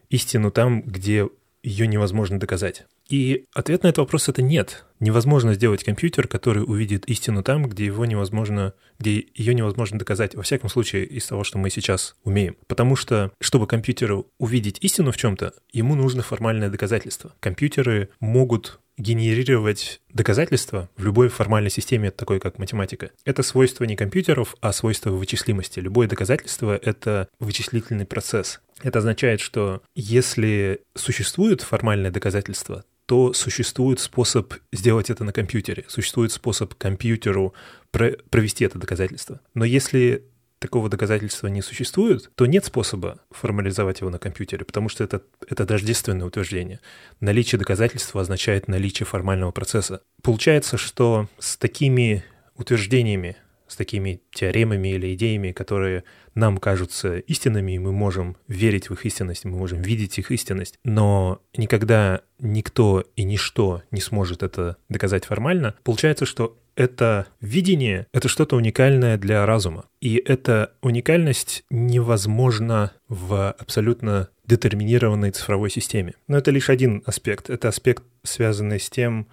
истину 0.08 0.50
там, 0.50 0.82
где 0.82 1.28
ее 1.62 1.86
невозможно 1.86 2.38
доказать. 2.38 2.86
И 3.10 3.46
ответ 3.52 3.82
на 3.82 3.88
этот 3.88 3.98
вопрос 3.98 4.28
это 4.28 4.40
нет. 4.40 4.84
Невозможно 5.00 5.54
сделать 5.54 5.82
компьютер, 5.82 6.28
который 6.28 6.62
увидит 6.62 7.06
истину 7.06 7.42
там, 7.42 7.68
где 7.68 7.86
его 7.86 8.04
невозможно, 8.04 8.72
где 9.00 9.26
ее 9.34 9.52
невозможно 9.52 9.98
доказать, 9.98 10.36
во 10.36 10.42
всяком 10.42 10.70
случае, 10.70 11.06
из 11.06 11.26
того, 11.26 11.42
что 11.42 11.58
мы 11.58 11.70
сейчас 11.70 12.14
умеем. 12.22 12.56
Потому 12.68 12.94
что, 12.94 13.32
чтобы 13.40 13.66
компьютеру 13.66 14.28
увидеть 14.38 14.78
истину 14.80 15.10
в 15.10 15.16
чем-то, 15.16 15.54
ему 15.72 15.96
нужно 15.96 16.22
формальное 16.22 16.70
доказательство. 16.70 17.34
Компьютеры 17.40 18.10
могут 18.20 18.78
генерировать 18.96 20.00
доказательства 20.12 20.90
в 20.96 21.04
любой 21.04 21.30
формальной 21.30 21.70
системе, 21.70 22.10
такой 22.10 22.38
как 22.38 22.58
математика. 22.58 23.10
Это 23.24 23.42
свойство 23.42 23.84
не 23.84 23.96
компьютеров, 23.96 24.54
а 24.60 24.72
свойство 24.72 25.10
вычислимости. 25.10 25.80
Любое 25.80 26.06
доказательство— 26.06 26.76
это 26.82 27.28
вычислительный 27.40 28.06
процесс. 28.06 28.60
Это 28.82 28.98
означает, 28.98 29.40
что 29.40 29.82
если 29.94 30.82
существует 30.94 31.62
формальное 31.62 32.10
доказательство, 32.10 32.84
то 33.10 33.32
существует 33.32 33.98
способ 33.98 34.54
сделать 34.72 35.10
это 35.10 35.24
на 35.24 35.32
компьютере, 35.32 35.84
существует 35.88 36.30
способ 36.30 36.74
компьютеру 36.74 37.54
провести 37.90 38.64
это 38.64 38.78
доказательство. 38.78 39.40
Но 39.52 39.64
если 39.64 40.22
такого 40.60 40.88
доказательства 40.88 41.48
не 41.48 41.60
существует, 41.60 42.30
то 42.36 42.46
нет 42.46 42.66
способа 42.66 43.18
формализовать 43.32 43.98
его 43.98 44.10
на 44.10 44.20
компьютере, 44.20 44.64
потому 44.64 44.88
что 44.88 45.02
это, 45.02 45.22
это 45.48 45.66
тождественное 45.66 46.24
утверждение. 46.24 46.78
Наличие 47.18 47.58
доказательства 47.58 48.20
означает 48.20 48.68
наличие 48.68 49.06
формального 49.06 49.50
процесса. 49.50 50.02
Получается, 50.22 50.76
что 50.76 51.28
с 51.40 51.56
такими 51.56 52.22
утверждениями, 52.56 53.36
с 53.70 53.76
такими 53.76 54.20
теоремами 54.32 54.88
или 54.88 55.14
идеями, 55.14 55.52
которые 55.52 56.04
нам 56.34 56.58
кажутся 56.58 57.18
истинными, 57.18 57.72
и 57.72 57.78
мы 57.78 57.92
можем 57.92 58.36
верить 58.48 58.90
в 58.90 58.94
их 58.94 59.06
истинность, 59.06 59.44
мы 59.44 59.56
можем 59.56 59.80
видеть 59.80 60.18
их 60.18 60.30
истинность, 60.30 60.78
но 60.84 61.40
никогда 61.56 62.22
никто 62.38 63.04
и 63.16 63.22
ничто 63.22 63.82
не 63.90 64.00
сможет 64.00 64.42
это 64.42 64.76
доказать 64.88 65.24
формально, 65.24 65.74
получается, 65.84 66.26
что 66.26 66.58
это 66.76 67.26
видение— 67.40 68.06
это 68.12 68.28
что-то 68.28 68.56
уникальное 68.56 69.18
для 69.18 69.44
разума. 69.44 69.84
И 70.00 70.16
эта 70.16 70.72
уникальность 70.80 71.64
невозможна 71.68 72.92
в 73.08 73.52
абсолютно 73.52 74.30
детерминированной 74.46 75.30
цифровой 75.30 75.70
системе. 75.70 76.14
Но 76.26 76.38
это 76.38 76.50
лишь 76.50 76.70
один 76.70 77.02
аспект. 77.04 77.50
Это 77.50 77.68
аспект, 77.68 78.02
связанный 78.22 78.80
с 78.80 78.88
тем, 78.88 79.28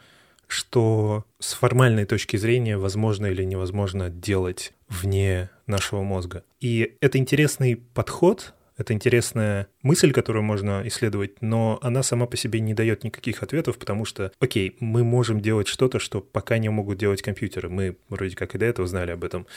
что 0.47 1.25
с 1.39 1.53
формальной 1.53 2.05
точки 2.05 2.37
зрения 2.37 2.77
возможно 2.77 3.27
или 3.27 3.43
невозможно 3.43 4.09
делать 4.09 4.73
вне 4.87 5.49
нашего 5.65 6.01
мозга. 6.01 6.43
И 6.59 6.97
это 7.01 7.17
интересный 7.17 7.75
подход, 7.75 8.53
это 8.77 8.93
интересная 8.93 9.67
мысль, 9.81 10.11
которую 10.11 10.43
можно 10.43 10.83
исследовать, 10.85 11.41
но 11.41 11.79
она 11.81 12.03
сама 12.03 12.27
по 12.27 12.37
себе 12.37 12.59
не 12.59 12.73
дает 12.73 13.03
никаких 13.03 13.41
ответов, 13.41 13.77
потому 13.77 14.05
что, 14.05 14.31
окей, 14.39 14.77
мы 14.79 15.03
можем 15.03 15.41
делать 15.41 15.67
что-то, 15.67 15.97
что 15.99 16.21
пока 16.21 16.59
не 16.59 16.69
могут 16.69 16.99
делать 16.99 17.23
компьютеры. 17.23 17.69
Мы 17.69 17.97
вроде 18.09 18.35
как 18.35 18.53
и 18.53 18.57
до 18.57 18.65
этого 18.65 18.87
знали 18.87 19.11
об 19.11 19.23
этом. 19.23 19.47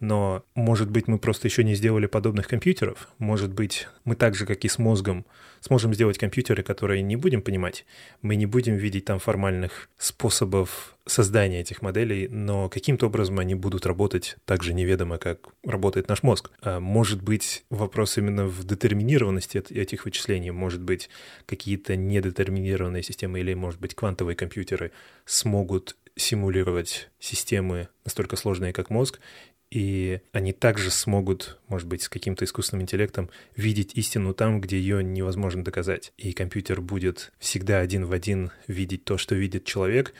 Но, 0.00 0.44
может 0.54 0.90
быть, 0.90 1.08
мы 1.08 1.18
просто 1.18 1.46
еще 1.46 1.62
не 1.62 1.74
сделали 1.74 2.06
подобных 2.06 2.48
компьютеров. 2.48 3.08
Может 3.18 3.52
быть, 3.52 3.86
мы 4.04 4.16
так 4.16 4.34
же, 4.34 4.46
как 4.46 4.64
и 4.64 4.68
с 4.68 4.78
мозгом, 4.78 5.26
сможем 5.60 5.92
сделать 5.92 6.16
компьютеры, 6.16 6.62
которые 6.62 7.02
не 7.02 7.16
будем 7.16 7.42
понимать. 7.42 7.84
Мы 8.22 8.36
не 8.36 8.46
будем 8.46 8.76
видеть 8.76 9.04
там 9.04 9.18
формальных 9.18 9.90
способов 9.98 10.96
создания 11.10 11.60
этих 11.60 11.82
моделей, 11.82 12.28
но 12.28 12.68
каким-то 12.68 13.06
образом 13.06 13.38
они 13.38 13.54
будут 13.54 13.86
работать 13.86 14.36
так 14.44 14.62
же 14.62 14.72
неведомо, 14.72 15.18
как 15.18 15.48
работает 15.64 16.08
наш 16.08 16.22
мозг. 16.22 16.50
А 16.62 16.80
может 16.80 17.22
быть, 17.22 17.64
вопрос 17.70 18.18
именно 18.18 18.46
в 18.46 18.64
детерминированности 18.64 19.58
этих 19.72 20.04
вычислений, 20.04 20.50
может 20.50 20.80
быть, 20.80 21.10
какие-то 21.46 21.96
недетерминированные 21.96 23.02
системы 23.02 23.40
или, 23.40 23.54
может 23.54 23.80
быть, 23.80 23.94
квантовые 23.94 24.36
компьютеры 24.36 24.92
смогут 25.24 25.96
симулировать 26.16 27.08
системы 27.18 27.88
настолько 28.04 28.36
сложные, 28.36 28.72
как 28.72 28.90
мозг, 28.90 29.20
и 29.70 30.20
они 30.32 30.52
также 30.52 30.90
смогут, 30.90 31.58
может 31.68 31.86
быть, 31.86 32.02
с 32.02 32.08
каким-то 32.08 32.44
искусственным 32.44 32.82
интеллектом 32.82 33.30
видеть 33.54 33.92
истину 33.94 34.34
там, 34.34 34.60
где 34.60 34.76
ее 34.78 35.02
невозможно 35.04 35.62
доказать. 35.62 36.12
И 36.18 36.32
компьютер 36.32 36.80
будет 36.80 37.32
всегда 37.38 37.78
один 37.78 38.04
в 38.04 38.12
один 38.12 38.50
видеть 38.66 39.04
то, 39.04 39.16
что 39.16 39.36
видит 39.36 39.64
человек, 39.64 40.12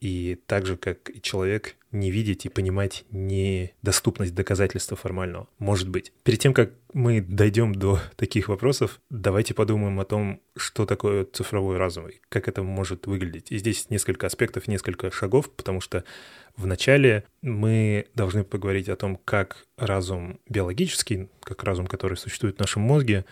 и 0.00 0.38
так 0.46 0.66
же, 0.66 0.76
как 0.76 1.10
и 1.10 1.20
человек, 1.20 1.76
не 1.90 2.10
видеть 2.10 2.44
и 2.44 2.48
понимать 2.48 3.04
недоступность 3.10 4.34
доказательства 4.34 4.96
формального. 4.96 5.48
Может 5.58 5.88
быть. 5.88 6.12
Перед 6.22 6.38
тем, 6.38 6.52
как 6.52 6.72
мы 6.92 7.20
дойдем 7.20 7.74
до 7.74 7.98
таких 8.16 8.48
вопросов, 8.48 9.00
давайте 9.10 9.54
подумаем 9.54 9.98
о 9.98 10.04
том, 10.04 10.40
что 10.56 10.86
такое 10.86 11.24
цифровой 11.24 11.78
разум 11.78 12.08
и 12.08 12.20
как 12.28 12.48
это 12.48 12.62
может 12.62 13.06
выглядеть. 13.06 13.50
И 13.50 13.58
здесь 13.58 13.90
несколько 13.90 14.26
аспектов, 14.26 14.68
несколько 14.68 15.10
шагов, 15.10 15.50
потому 15.50 15.80
что 15.80 16.04
вначале 16.56 17.24
мы 17.42 18.06
должны 18.14 18.44
поговорить 18.44 18.88
о 18.88 18.96
том, 18.96 19.18
как 19.24 19.66
разум 19.76 20.40
биологический, 20.48 21.28
как 21.40 21.64
разум, 21.64 21.86
который 21.86 22.16
существует 22.16 22.56
в 22.56 22.60
нашем 22.60 22.82
мозге, 22.82 23.24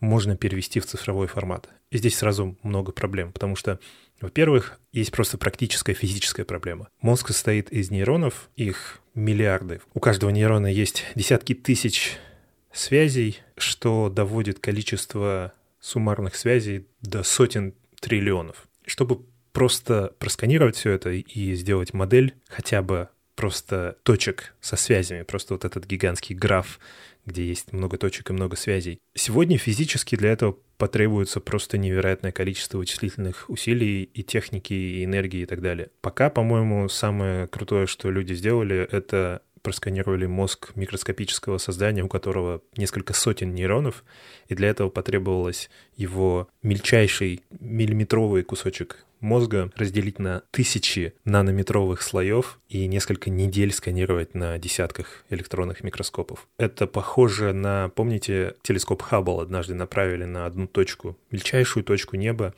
можно 0.00 0.36
перевести 0.36 0.80
в 0.80 0.86
цифровой 0.86 1.26
формат. 1.26 1.68
И 1.90 1.98
здесь 1.98 2.16
сразу 2.16 2.56
много 2.62 2.92
проблем, 2.92 3.32
потому 3.32 3.56
что 3.56 3.80
во-первых, 4.20 4.78
есть 4.92 5.12
просто 5.12 5.38
практическая 5.38 5.94
физическая 5.94 6.44
проблема. 6.44 6.88
Мозг 7.00 7.28
состоит 7.28 7.70
из 7.70 7.90
нейронов, 7.90 8.50
их 8.56 9.00
миллиарды. 9.14 9.80
У 9.94 10.00
каждого 10.00 10.30
нейрона 10.30 10.66
есть 10.66 11.04
десятки 11.14 11.54
тысяч 11.54 12.16
связей, 12.72 13.38
что 13.56 14.08
доводит 14.08 14.58
количество 14.58 15.52
суммарных 15.80 16.34
связей 16.34 16.86
до 17.00 17.22
сотен 17.22 17.74
триллионов. 18.00 18.68
Чтобы 18.86 19.24
просто 19.52 20.14
просканировать 20.18 20.76
все 20.76 20.92
это 20.92 21.10
и 21.10 21.54
сделать 21.54 21.92
модель 21.92 22.34
хотя 22.48 22.82
бы 22.82 23.08
просто 23.34 23.96
точек 24.02 24.54
со 24.60 24.76
связями, 24.76 25.22
просто 25.22 25.54
вот 25.54 25.64
этот 25.64 25.86
гигантский 25.86 26.34
граф, 26.34 26.80
где 27.28 27.46
есть 27.46 27.72
много 27.72 27.98
точек 27.98 28.30
и 28.30 28.32
много 28.32 28.56
связей. 28.56 28.98
Сегодня 29.14 29.58
физически 29.58 30.16
для 30.16 30.32
этого 30.32 30.56
потребуется 30.76 31.40
просто 31.40 31.78
невероятное 31.78 32.32
количество 32.32 32.78
вычислительных 32.78 33.48
усилий 33.48 34.02
и 34.02 34.22
техники, 34.22 34.72
и 34.72 35.04
энергии 35.04 35.42
и 35.42 35.46
так 35.46 35.60
далее. 35.60 35.90
Пока, 36.00 36.30
по-моему, 36.30 36.88
самое 36.88 37.46
крутое, 37.46 37.86
что 37.86 38.10
люди 38.10 38.32
сделали, 38.32 38.88
это 38.90 39.42
просканировали 39.62 40.26
мозг 40.26 40.70
микроскопического 40.76 41.58
создания, 41.58 42.02
у 42.02 42.08
которого 42.08 42.62
несколько 42.76 43.12
сотен 43.12 43.54
нейронов, 43.54 44.04
и 44.46 44.54
для 44.54 44.68
этого 44.68 44.88
потребовалось 44.88 45.68
его 45.96 46.48
мельчайший 46.62 47.42
миллиметровый 47.60 48.44
кусочек 48.44 49.04
мозга 49.20 49.70
разделить 49.76 50.18
на 50.18 50.42
тысячи 50.50 51.14
нанометровых 51.24 52.02
слоев 52.02 52.60
и 52.68 52.86
несколько 52.86 53.30
недель 53.30 53.72
сканировать 53.72 54.34
на 54.34 54.58
десятках 54.58 55.24
электронных 55.30 55.82
микроскопов. 55.82 56.48
Это 56.58 56.86
похоже 56.86 57.52
на, 57.52 57.88
помните, 57.90 58.54
телескоп 58.62 59.02
Хаббл 59.02 59.40
однажды 59.40 59.74
направили 59.74 60.24
на 60.24 60.46
одну 60.46 60.66
точку, 60.66 61.18
мельчайшую 61.30 61.84
точку 61.84 62.16
неба, 62.16 62.54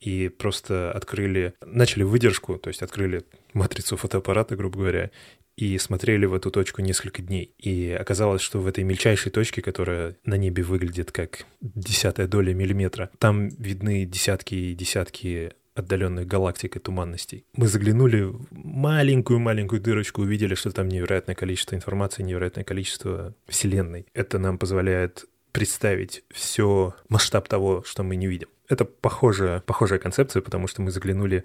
и 0.00 0.28
просто 0.28 0.90
открыли, 0.92 1.54
начали 1.64 2.02
выдержку, 2.02 2.56
то 2.56 2.68
есть 2.68 2.82
открыли 2.82 3.22
матрицу 3.52 3.96
фотоаппарата, 3.98 4.56
грубо 4.56 4.78
говоря, 4.78 5.10
и 5.56 5.76
смотрели 5.76 6.24
в 6.24 6.32
эту 6.32 6.50
точку 6.50 6.80
несколько 6.80 7.20
дней. 7.20 7.52
И 7.58 7.90
оказалось, 7.90 8.40
что 8.40 8.60
в 8.60 8.66
этой 8.66 8.82
мельчайшей 8.82 9.30
точке, 9.30 9.60
которая 9.60 10.16
на 10.24 10.38
небе 10.38 10.62
выглядит 10.62 11.12
как 11.12 11.44
десятая 11.60 12.26
доля 12.26 12.54
миллиметра, 12.54 13.10
там 13.18 13.48
видны 13.48 14.06
десятки 14.06 14.54
и 14.54 14.74
десятки 14.74 15.52
отдаленных 15.80 16.26
галактик 16.26 16.76
и 16.76 16.78
туманностей. 16.78 17.44
Мы 17.54 17.66
заглянули 17.66 18.22
в 18.22 18.46
маленькую-маленькую 18.52 19.80
дырочку, 19.80 20.22
увидели, 20.22 20.54
что 20.54 20.70
там 20.70 20.88
невероятное 20.88 21.34
количество 21.34 21.74
информации, 21.74 22.22
невероятное 22.22 22.64
количество 22.64 23.34
Вселенной. 23.48 24.06
Это 24.14 24.38
нам 24.38 24.58
позволяет 24.58 25.26
представить 25.52 26.22
все 26.30 26.94
масштаб 27.08 27.48
того, 27.48 27.82
что 27.84 28.02
мы 28.02 28.16
не 28.16 28.26
видим. 28.26 28.48
Это 28.68 28.84
похожая, 28.84 29.60
похожая 29.60 29.98
концепция, 29.98 30.42
потому 30.42 30.68
что 30.68 30.80
мы 30.80 30.92
заглянули 30.92 31.44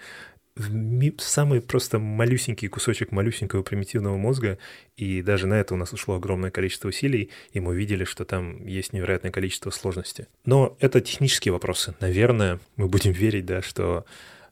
в 0.56 1.20
самый 1.20 1.62
просто 1.62 2.00
малюсенький 2.00 2.70
кусочек 2.70 3.12
малюсенького 3.12 3.62
примитивного 3.62 4.16
мозга, 4.16 4.58
и 4.96 5.22
даже 5.22 5.48
на 5.48 5.56
это 5.56 5.74
у 5.74 5.78
нас 5.78 5.92
ушло 5.92 6.16
огромное 6.16 6.52
количество 6.52 6.88
усилий, 6.88 7.30
и 7.52 7.60
мы 7.60 7.72
увидели, 7.72 8.06
что 8.06 8.24
там 8.24 8.66
есть 8.66 8.94
невероятное 8.94 9.32
количество 9.32 9.70
сложностей. 9.70 10.26
Но 10.46 10.78
это 10.80 11.02
технические 11.02 11.52
вопросы. 11.52 11.94
Наверное, 12.00 12.60
мы 12.78 12.88
будем 12.88 13.12
верить, 13.12 13.46
да, 13.46 13.62
что 13.62 14.06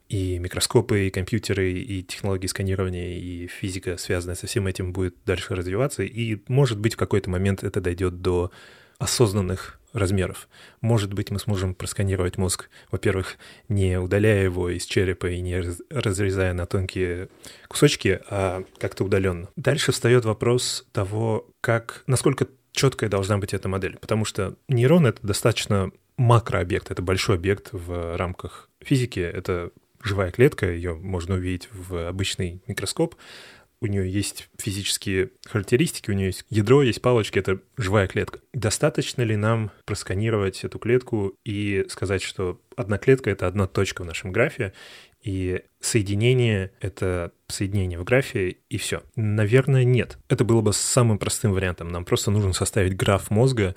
и 0.10 0.38
микроскопы, 0.39 1.07
и 1.07 1.10
компьютеры, 1.10 1.72
и 1.72 2.03
технологии 2.03 2.48
сканирования, 2.48 3.17
и 3.17 3.48
физика, 3.48 3.98
связанная 3.98 4.36
со 4.36 4.45
всем 4.48 4.67
этим, 4.67 4.91
будет 4.91 5.15
дальше 5.25 5.55
развиваться, 5.55 6.03
и, 6.03 6.38
может 6.48 6.79
быть, 6.79 6.95
в 6.95 6.98
какой-то 6.98 7.29
момент 7.29 7.63
это 7.63 7.79
дойдет 7.79 8.22
до 8.22 8.51
осознанных 9.00 9.79
размеров. 9.93 10.50
Может 10.81 11.13
быть, 11.13 11.31
мы 11.31 11.39
сможем 11.39 11.75
просканировать 11.75 12.38
мозг, 12.38 12.69
во-первых, 12.91 13.38
не 13.69 14.00
удаляя 14.00 14.43
его 14.43 14.69
из 14.69 14.85
черепа 14.85 15.27
и 15.27 15.39
не 15.39 15.62
разрезая 15.89 16.53
на 16.53 16.65
тонкие 16.65 17.29
кусочки, 17.67 18.19
а 18.29 18.63
как-то 18.79 19.05
удаленно. 19.05 19.47
Дальше 19.55 19.91
встает 19.91 20.25
вопрос 20.25 20.85
того, 20.91 21.47
как, 21.62 22.03
насколько 22.07 22.47
четкая 22.71 23.09
должна 23.09 23.38
быть 23.38 23.53
эта 23.53 23.69
модель, 23.69 23.97
потому 24.00 24.25
что 24.25 24.55
нейрон— 24.67 25.05
это 25.07 25.25
достаточно 25.25 25.91
макрообъект, 26.17 26.91
это 26.91 27.01
большой 27.01 27.38
объект 27.38 27.69
в 27.71 28.17
рамках 28.17 28.69
физики, 28.81 29.19
это 29.19 29.71
живая 30.03 30.31
клетка, 30.31 30.69
ее 30.69 30.95
можно 30.95 31.35
увидеть 31.35 31.69
в 31.71 32.07
обычный 32.07 32.62
микроскоп, 32.67 33.15
у 33.83 33.87
нее 33.87 34.09
есть 34.09 34.47
физические 34.57 35.31
характеристики, 35.45 36.09
у 36.09 36.13
нее 36.13 36.27
есть 36.27 36.45
ядро, 36.49 36.81
есть 36.81 37.01
палочки, 37.01 37.37
это 37.37 37.59
живая 37.77 38.07
клетка. 38.07 38.39
Достаточно 38.53 39.21
ли 39.21 39.35
нам 39.35 39.71
просканировать 39.85 40.63
эту 40.63 40.79
клетку 40.79 41.33
и 41.43 41.85
сказать, 41.89 42.21
что 42.21 42.61
одна 42.77 42.97
клетка— 42.97 43.29
это 43.31 43.45
одна 43.45 43.67
точка 43.67 44.03
в 44.03 44.05
нашем 44.05 44.31
графе, 44.31 44.73
и 45.21 45.61
соединение— 45.81 46.71
это 46.79 47.33
соединение 47.47 47.99
в 47.99 48.05
графе, 48.05 48.57
и 48.69 48.77
все. 48.77 49.03
Наверное, 49.15 49.83
нет. 49.83 50.17
Это 50.29 50.45
было 50.45 50.61
бы 50.61 50.71
самым 50.71 51.17
простым 51.17 51.51
вариантом. 51.51 51.89
Нам 51.89 52.05
просто 52.05 52.31
нужно 52.31 52.53
составить 52.53 52.95
граф 52.95 53.29
мозга 53.29 53.75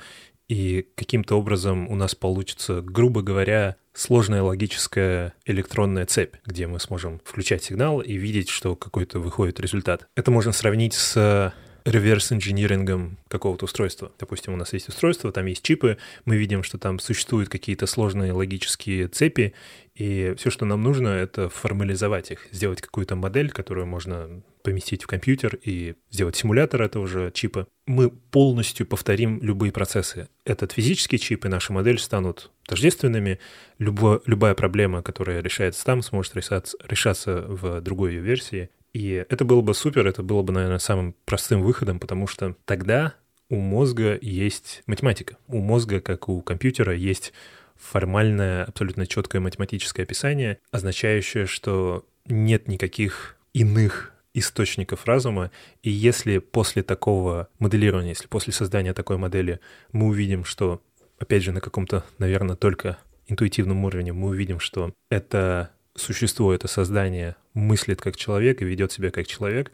и 0.49 0.87
каким-то 0.95 1.37
образом 1.37 1.89
у 1.89 1.97
нас 1.97 2.15
получится, 2.15 2.81
грубо 2.81 3.23
говоря, 3.23 3.77
сложная 3.97 4.43
логическая 4.43 5.33
электронная 5.45 6.07
цепь, 6.07 6.35
где 6.45 6.67
мы 6.67 6.79
сможем 6.79 7.21
включать 7.25 7.65
сигнал 7.65 8.01
и 8.01 8.15
видеть, 8.15 8.49
что 8.51 8.77
какой-то 8.77 9.19
выходит 9.19 9.59
результат. 9.59 10.07
Это 10.15 10.31
можно 10.31 10.53
сравнить 10.53 10.95
с 10.95 11.53
реверс-инжинирингом 11.87 13.17
какого-то 13.29 13.65
устройства. 13.65 14.13
Допустим, 14.19 14.55
у 14.55 14.57
нас 14.57 14.73
есть 14.73 14.89
устройство, 14.89 15.33
там 15.33 15.47
есть 15.47 15.63
чипы, 15.63 15.99
мы 16.25 16.37
видим, 16.37 16.63
что 16.63 16.79
там 16.79 16.99
существуют 16.99 17.49
какие-то 17.49 17.87
сложные 17.87 18.33
логические 18.33 19.09
цепи, 19.09 19.55
и 19.95 20.35
все, 20.37 20.51
что 20.51 20.67
нам 20.67 20.83
нужно, 20.83 21.09
это 21.09 21.49
формализовать 21.49 22.31
их, 22.31 22.47
сделать 22.51 22.83
какую-то 22.83 23.17
модель, 23.17 23.51
которую 23.51 23.87
можно 23.87 24.43
поместить 24.63 25.05
в 25.05 25.07
компьютер 25.07 25.59
и 25.63 25.95
сделать 26.11 26.35
симулятор 26.35 26.83
этого 26.83 27.07
же 27.07 27.31
чипа. 27.33 27.69
Мы 27.87 28.11
полностью 28.11 28.85
повторим 28.85 29.41
любые 29.41 29.71
процессы. 29.71 30.29
Этот 30.45 30.73
физический 30.73 31.21
чип 31.21 31.45
и 31.45 31.49
наша 31.49 31.73
модель 31.73 32.01
станут 32.01 32.51
тождественными. 32.67 33.39
Любо, 33.79 34.21
любая 34.27 34.55
проблема, 34.55 35.03
которая 35.03 35.41
решается 35.41 35.85
там, 35.85 36.03
сможет 36.03 36.35
решаться, 36.35 36.77
решаться 36.89 37.45
в 37.47 37.81
другой 37.81 38.15
ее 38.15 38.21
версии. 38.21 38.71
И 38.97 39.27
это 39.29 39.45
было 39.45 39.61
бы 39.61 39.75
супер, 39.75 40.07
это 40.07 40.23
было 40.23 40.41
бы, 40.41 40.55
наверное, 40.55 40.79
самым 40.79 41.15
простым 41.27 41.61
выходом, 41.61 42.01
потому 42.01 42.27
что 42.27 42.57
тогда 42.65 43.13
у 43.51 43.57
мозга 43.57 44.19
есть 44.23 44.83
математика. 44.87 45.37
У 45.49 45.59
мозга, 45.59 46.01
как 46.01 46.31
у 46.31 46.41
компьютера, 46.41 46.95
есть 46.97 47.35
формальное, 47.77 48.65
абсолютно 48.65 49.07
четкое 49.07 49.43
математическое 49.43 50.05
описание, 50.05 50.61
означающее, 50.71 51.45
что 51.45 52.07
нет 52.25 52.69
никаких 52.69 53.37
иных 53.53 54.15
источников 54.33 55.05
разума, 55.05 55.51
и 55.83 55.91
если 55.91 56.39
после 56.39 56.83
такого 56.83 57.49
моделирования, 57.59 58.11
если 58.11 58.29
после 58.29 58.55
создания 58.55 58.95
такой 58.95 59.19
модели 59.19 59.61
мы 59.93 60.07
увидим, 60.07 60.47
что, 60.47 60.81
опять 61.19 61.43
же, 61.43 61.53
на 61.53 61.61
каком-то, 61.61 62.03
наверное, 62.17 62.57
только 62.57 62.97
интуитивном 63.27 63.85
уровне 63.85 64.15
мы 64.15 64.29
увидим, 64.29 64.59
что 64.59 64.95
это 65.11 65.71
существо, 66.01 66.53
это 66.53 66.69
создание 66.69 67.37
мыслит 67.55 68.01
как 68.01 68.17
человек 68.17 68.63
и 68.63 68.65
ведет 68.65 68.93
себя 68.93 69.11
как 69.11 69.27
человек, 69.27 69.73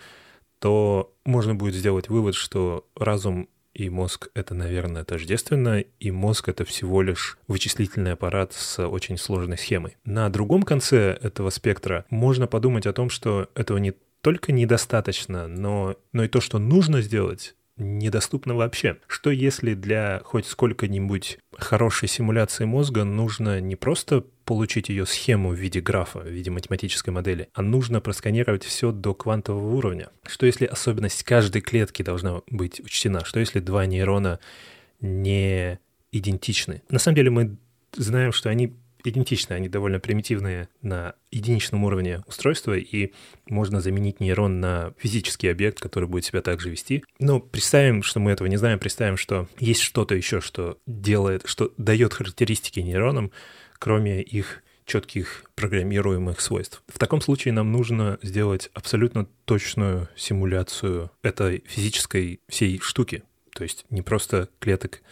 то 0.58 1.12
можно 1.24 1.54
будет 1.54 1.74
сделать 1.74 2.08
вывод, 2.08 2.34
что 2.34 2.86
разум 2.94 3.48
и 3.74 3.88
мозг— 3.88 4.28
это, 4.34 4.54
наверное, 4.54 5.04
тождественно, 5.04 5.80
и 5.80 6.10
мозг— 6.10 6.48
это 6.50 6.64
всего 6.64 7.02
лишь 7.02 7.38
вычислительный 7.48 8.12
аппарат 8.12 8.52
с 8.52 8.86
очень 8.86 9.16
сложной 9.16 9.58
схемой. 9.58 9.96
На 10.04 10.28
другом 10.28 10.62
конце 10.62 11.18
этого 11.22 11.50
спектра 11.50 12.04
можно 12.10 12.46
подумать 12.46 12.86
о 12.86 12.92
том, 12.92 13.08
что 13.08 13.48
этого 13.54 13.78
не 13.78 13.94
только 14.20 14.52
недостаточно, 14.52 15.48
но, 15.48 15.96
но 16.12 16.24
и 16.24 16.28
то, 16.28 16.40
что 16.40 16.58
нужно 16.58 17.00
сделать, 17.00 17.56
недоступно 17.76 18.54
вообще. 18.54 18.98
Что 19.06 19.30
если 19.30 19.74
для 19.74 20.20
хоть 20.24 20.46
сколько-нибудь 20.46 21.38
хорошей 21.56 22.08
симуляции 22.08 22.64
мозга 22.64 23.04
нужно 23.04 23.60
не 23.60 23.76
просто 23.76 24.24
получить 24.44 24.88
ее 24.88 25.06
схему 25.06 25.50
в 25.50 25.54
виде 25.54 25.80
графа, 25.80 26.20
в 26.20 26.28
виде 26.28 26.50
математической 26.50 27.10
модели, 27.10 27.48
а 27.54 27.62
нужно 27.62 28.00
просканировать 28.00 28.64
все 28.64 28.92
до 28.92 29.14
квантового 29.14 29.74
уровня? 29.74 30.10
Что 30.26 30.46
если 30.46 30.66
особенность 30.66 31.22
каждой 31.22 31.62
клетки 31.62 32.02
должна 32.02 32.42
быть 32.48 32.80
учтена? 32.80 33.24
Что 33.24 33.40
если 33.40 33.60
два 33.60 33.86
нейрона 33.86 34.40
не 35.00 35.78
идентичны? 36.10 36.82
На 36.90 36.98
самом 36.98 37.16
деле 37.16 37.30
мы 37.30 37.56
знаем, 37.94 38.32
что 38.32 38.50
они 38.50 38.74
идентичны, 39.04 39.54
они 39.54 39.68
довольно 39.68 40.00
примитивные 40.00 40.68
на 40.80 41.14
единичном 41.30 41.84
уровне 41.84 42.22
устройства, 42.26 42.76
и 42.76 43.12
можно 43.46 43.80
заменить 43.80 44.20
нейрон 44.20 44.60
на 44.60 44.94
физический 44.98 45.48
объект, 45.48 45.80
который 45.80 46.08
будет 46.08 46.24
себя 46.24 46.42
также 46.42 46.70
вести. 46.70 47.04
Но 47.18 47.40
представим, 47.40 48.02
что 48.02 48.20
мы 48.20 48.30
этого 48.30 48.48
не 48.48 48.56
знаем, 48.56 48.78
представим, 48.78 49.16
что 49.16 49.48
есть 49.58 49.80
что-то 49.80 50.14
еще, 50.14 50.40
что 50.40 50.78
делает, 50.86 51.42
что 51.46 51.72
дает 51.76 52.14
характеристики 52.14 52.80
нейронам, 52.80 53.32
кроме 53.78 54.22
их 54.22 54.62
четких 54.84 55.44
программируемых 55.54 56.40
свойств. 56.40 56.82
В 56.88 56.98
таком 56.98 57.20
случае 57.20 57.52
нам 57.52 57.72
нужно 57.72 58.18
сделать 58.22 58.70
абсолютно 58.74 59.26
точную 59.44 60.08
симуляцию 60.16 61.10
этой 61.22 61.62
физической 61.66 62.40
всей 62.48 62.78
штуки. 62.80 63.22
То 63.54 63.62
есть 63.64 63.84
не 63.90 64.02
просто 64.02 64.48
клеток 64.58 65.02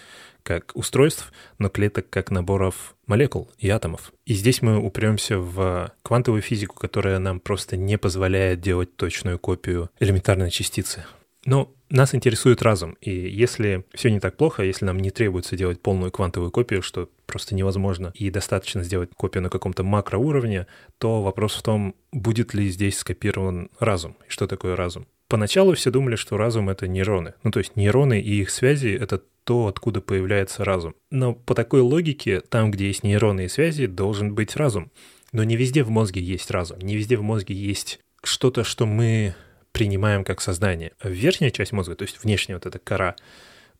как 0.43 0.73
устройств, 0.75 1.33
но 1.59 1.69
клеток 1.69 2.09
как 2.11 2.31
наборов 2.31 2.95
молекул 3.07 3.51
и 3.59 3.69
атомов. 3.69 4.13
И 4.27 4.35
здесь 4.35 4.63
мы 4.63 4.79
упремся 4.79 5.39
в 5.39 5.93
квантовую 6.03 6.43
физику, 6.43 6.77
которая 6.77 7.19
нам 7.19 7.41
просто 7.41 7.77
не 7.77 7.99
позволяет 7.99 8.61
делать 8.61 8.97
точную 8.97 9.39
копию 9.39 9.91
элементарной 10.01 10.51
частицы. 10.51 11.05
Но 11.45 11.73
нас 11.89 12.15
интересует 12.15 12.63
разум, 12.63 12.97
и 13.01 13.11
если 13.11 13.85
все 13.95 14.11
не 14.11 14.21
так 14.21 14.37
плохо, 14.37 14.63
если 14.63 14.85
нам 14.85 14.99
не 14.99 15.11
требуется 15.11 15.57
делать 15.57 15.81
полную 15.81 16.13
квантовую 16.13 16.51
копию, 16.51 16.83
что 16.83 17.09
просто 17.27 17.55
невозможно, 17.55 18.13
и 18.15 18.31
достаточно 18.31 18.85
сделать 18.85 19.11
копию 19.17 19.43
на 19.43 19.49
каком-то 19.49 19.83
макроуровне, 19.83 20.67
то 20.99 21.23
вопрос 21.23 21.55
в 21.57 21.63
том, 21.63 21.95
будет 22.13 22.55
ли 22.55 22.69
здесь 22.69 22.99
скопирован 22.99 23.71
разум, 23.79 24.17
и 24.29 24.31
что 24.31 24.47
такое 24.47 24.77
разум. 24.77 25.07
Поначалу 25.31 25.75
все 25.75 25.93
думали, 25.93 26.17
что 26.17 26.37
разум— 26.37 26.69
это 26.71 26.89
нейроны. 26.89 27.35
Ну, 27.45 27.53
то 27.53 27.61
есть 27.61 27.77
нейроны 27.77 28.21
и 28.21 28.41
их 28.41 28.51
связи— 28.51 28.89
это 29.01 29.23
то, 29.45 29.69
откуда 29.69 30.01
появляется 30.01 30.65
разум. 30.65 30.97
Но 31.13 31.35
по 31.35 31.55
такой 31.55 31.83
логике, 31.83 32.41
там, 32.41 32.73
где 32.73 32.89
есть 32.89 33.05
нейроны 33.05 33.45
и 33.45 33.49
связи, 33.49 33.87
должен 33.87 34.35
быть 34.35 34.57
разум. 34.57 34.91
Но 35.31 35.45
не 35.45 35.55
везде 35.55 35.85
в 35.85 35.91
мозге 35.91 36.21
есть 36.21 36.51
разум, 36.51 36.81
не 36.81 36.97
везде 36.97 37.17
в 37.17 37.23
мозге 37.23 37.55
есть 37.55 38.01
что-то, 38.25 38.65
что 38.65 38.87
мы 38.87 39.37
принимаем 39.71 40.25
как 40.25 40.41
сознание. 40.41 40.95
Верхняя 41.05 41.53
часть 41.53 41.71
мозга, 41.71 41.95
то 41.95 42.03
есть 42.03 42.25
внешняя 42.25 42.57
вот 42.57 42.67
эта 42.67 42.81
кора, 42.81 43.15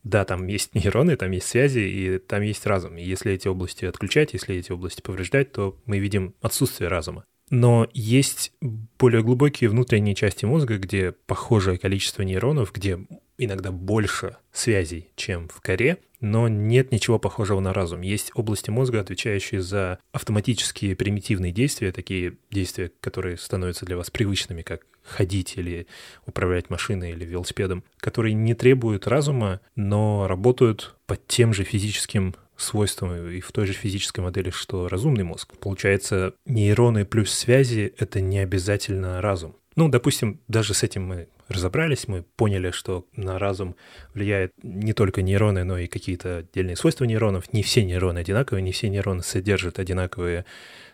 да, 0.05 0.25
там 0.25 0.47
есть 0.47 0.75
нейроны, 0.77 1.17
там 1.17 1.33
есть 1.33 1.49
связи, 1.49 1.81
и 1.81 2.19
там 2.19 2.43
есть 2.43 2.65
разум. 2.65 2.97
И 2.97 3.03
если 3.03 3.33
эти 3.33 3.49
области 3.49 3.87
отключать, 3.87 4.35
если 4.35 4.55
эти 4.55 4.71
области 4.71 5.03
повреждать, 5.03 5.51
то 5.51 5.77
мы 5.85 5.99
видим 5.99 6.37
отсутствие 6.43 6.89
разума. 6.89 7.25
Но 7.51 7.89
есть 7.93 8.53
более 8.99 9.23
глубокие 9.23 9.69
внутренние 9.69 10.15
части 10.15 10.45
мозга, 10.45 10.79
где 10.79 11.13
похожее 11.27 11.79
количество 11.79 12.23
нейронов, 12.23 12.73
где 12.73 12.99
иногда 13.39 13.73
больше 13.73 14.37
связей, 14.53 15.11
чем 15.17 15.49
в 15.49 15.61
коре, 15.61 15.99
но 16.21 16.49
нет 16.49 16.93
ничего 16.93 17.19
похожего 17.19 17.61
на 17.61 17.73
разум. 17.73 18.03
Есть 18.03 18.31
области 18.35 18.71
мозга, 18.71 19.01
отвечающие 19.01 19.61
за 19.63 19.99
автоматические 20.13 20.95
примитивные 20.95 21.51
действия, 21.51 21.93
такие 21.93 22.35
действия, 22.51 22.93
которые 23.01 23.37
становятся 23.37 23.87
для 23.87 23.97
вас 23.97 24.11
привычными, 24.11 24.63
как 24.63 24.83
ходить 25.03 25.57
или 25.57 25.87
управлять 26.27 26.71
машиной 26.71 27.13
или 27.13 27.25
велосипедом, 27.25 27.83
которые 27.97 28.35
не 28.35 28.55
требуют 28.55 29.07
разума, 29.07 29.61
но 29.75 30.27
работают 30.29 30.95
под 31.07 31.27
тем 31.27 31.55
же 31.55 31.65
физическим 31.65 32.35
свойствам 32.63 33.29
и 33.31 33.41
в 33.41 33.53
той 33.53 33.67
же 33.67 33.73
физической 33.73 34.21
модели, 34.21 34.51
что 34.51 34.89
разумный 34.89 35.25
мозг. 35.25 35.57
Получается, 35.59 36.35
нейроны 36.47 37.05
плюс 37.05 37.33
связи— 37.33 37.95
это 37.99 38.21
не 38.21 38.39
обязательно 38.39 39.21
разум. 39.21 39.57
Ну, 39.77 39.89
допустим, 39.89 40.41
даже 40.49 40.75
с 40.75 40.83
этим 40.83 41.05
мы 41.05 41.29
разобрались, 41.49 42.09
мы 42.09 42.23
поняли, 42.37 42.71
что 42.71 43.07
на 43.17 43.39
разум 43.39 43.77
влияет 44.15 44.53
не 44.63 44.93
только 44.93 45.23
нейроны, 45.23 45.65
но 45.65 45.79
и 45.79 45.87
какие-то 45.87 46.39
отдельные 46.39 46.77
свойства 46.77 47.05
нейронов. 47.05 47.53
Не 47.53 47.63
все 47.63 47.85
нейроны 47.85 48.19
одинаковые, 48.19 48.63
не 48.63 48.73
все 48.73 48.89
нейроны 48.89 49.23
содержат 49.23 49.79
одинаковые 49.79 50.45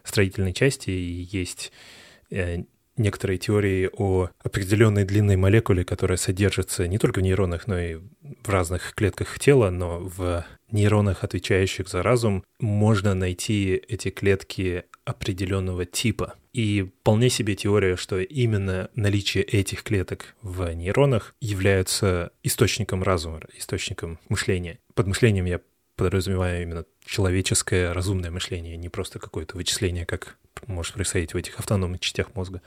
строительные 0.02 0.54
части, 0.54 0.90
и 0.90 1.28
есть 1.30 1.72
э, 2.30 2.64
некоторые 2.96 3.38
теории 3.38 3.90
о 3.92 4.30
определенной 4.42 5.04
длинной 5.04 5.36
молекуле, 5.36 5.84
которая 5.84 6.16
содержится 6.16 6.88
не 6.88 6.98
только 6.98 7.20
в 7.20 7.22
нейронах, 7.22 7.66
но 7.66 7.78
и 7.78 7.98
в 8.42 8.48
разных 8.48 8.94
клетках 8.94 9.38
тела, 9.38 9.70
но 9.70 9.98
в 10.00 10.44
нейронах, 10.72 11.24
отвечающих 11.24 11.88
за 11.88 12.02
разум, 12.02 12.44
можно 12.60 13.14
найти 13.14 13.74
эти 13.74 14.10
клетки 14.10 14.84
определенного 15.04 15.84
типа. 15.84 16.34
И 16.52 16.90
вполне 17.00 17.28
себе 17.28 17.54
теория, 17.54 17.96
что 17.96 18.18
именно 18.18 18.90
наличие 18.94 19.44
этих 19.44 19.82
клеток 19.82 20.34
в 20.42 20.72
нейронах 20.72 21.34
является 21.40 22.32
источником 22.42 23.02
разума, 23.02 23.40
источником 23.56 24.18
мышления. 24.28 24.78
Под 24.94 25.06
мышлением 25.06 25.44
я 25.44 25.60
подразумеваю 25.96 26.62
именно 26.62 26.84
человеческое 27.04 27.92
разумное 27.92 28.30
мышление, 28.30 28.76
не 28.76 28.88
просто 28.88 29.18
какое-то 29.18 29.56
вычисление, 29.56 30.06
как 30.06 30.36
может 30.66 30.94
происходить 30.94 31.34
в 31.34 31.36
этих 31.36 31.58
автономных 31.58 32.00
частях 32.00 32.34
мозга. 32.34 32.62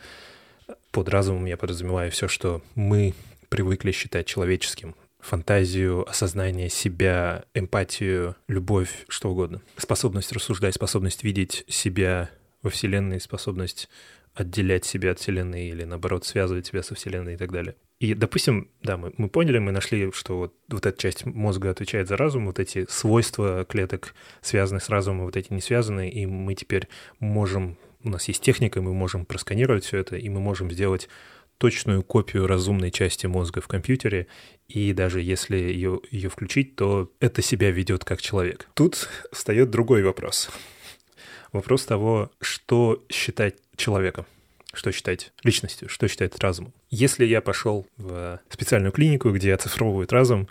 Под 0.91 1.09
разумом 1.09 1.45
я 1.45 1.57
подразумеваю 1.57 2.12
все, 2.12 2.27
что 2.27 2.62
мы 2.75 3.13
привыкли 3.49 3.91
считать 3.91 4.27
человеческим. 4.27 4.95
Фантазию, 5.19 6.10
осознание 6.10 6.69
себя, 6.69 7.45
эмпатию, 7.53 8.36
любовь, 8.47 9.05
что 9.10 9.32
угодно. 9.32 9.62
Способность 9.77 10.32
рассуждать, 10.32 10.75
способность 10.75 11.23
видеть 11.23 11.65
себя 11.67 12.29
во 12.62 12.69
Вселенной, 12.69 13.19
способность 13.19 13.89
отделять 14.34 14.86
себя 14.86 15.12
от 15.12 15.19
Вселенной 15.19 15.67
или, 15.69 15.84
наоборот, 15.84 16.25
связывать 16.25 16.67
себя 16.67 16.84
со 16.84 16.95
Вселенной 16.95 17.34
и 17.34 17.38
так 17.38 17.51
далее. 17.51 17.75
И, 17.99 18.13
допустим, 18.13 18.69
да, 18.82 18.95
мы, 18.95 19.13
мы 19.17 19.27
поняли, 19.27 19.60
мы 19.60 19.71
нашли, 19.71 20.12
что 20.13 20.38
вот, 20.38 20.53
вот 20.69 20.86
эта 20.86 20.97
часть 20.97 21.25
мозга 21.25 21.69
отвечает 21.69 22.08
за 22.08 22.15
разум, 22.15 22.45
вот 22.45 22.58
эти 22.58 22.86
свойства 22.89 23.65
клеток 23.65 24.15
связаны 24.41 24.79
с 24.79 24.88
разумом, 24.88 25.25
вот 25.25 25.36
эти 25.36 25.51
не 25.51 25.60
связаны, 25.60 26.10
и 26.10 26.25
мы 26.25 26.55
теперь 26.55 26.88
можем, 27.19 27.77
у 28.03 28.10
нас 28.10 28.25
есть 28.29 28.41
техника, 28.41 28.82
мы 28.82 28.93
можем 28.93 29.25
просканировать 29.25 29.84
все 29.84 29.97
это, 29.97 30.15
и 30.15 30.29
мы 30.29 30.39
можем 30.39 30.71
сделать 30.71 31.10
точную 31.60 32.02
копию 32.02 32.48
разумной 32.48 32.89
части 32.89 33.28
мозга 33.28 33.62
в 33.62 33.67
компьютере, 33.67 34.26
и 34.67 34.93
даже 34.93 35.22
если 35.22 35.58
ее, 35.58 36.00
ее 36.10 36.30
включить, 36.30 36.76
то 36.76 37.12
это 37.19 37.43
себя 37.43 37.69
ведет 37.69 38.04
как 38.04 38.22
человек. 38.22 38.67
Тут 38.74 39.10
встает 39.32 39.69
другой 39.69 40.02
вопрос. 40.02 40.50
Вопрос 41.52 41.86
того, 41.86 42.32
что 42.41 43.04
считать 43.10 43.56
человеком 43.76 44.26
что 44.74 44.91
считать 44.91 45.32
личностью, 45.43 45.89
что 45.89 46.08
считать 46.08 46.38
разумом. 46.39 46.74
Если 46.91 47.26
я 47.26 47.41
пошел 47.41 47.88
в 47.98 48.39
специальную 48.50 48.91
клинику, 48.91 49.32
где 49.32 49.54
оцифровывают 49.54 50.13
разум, 50.13 50.48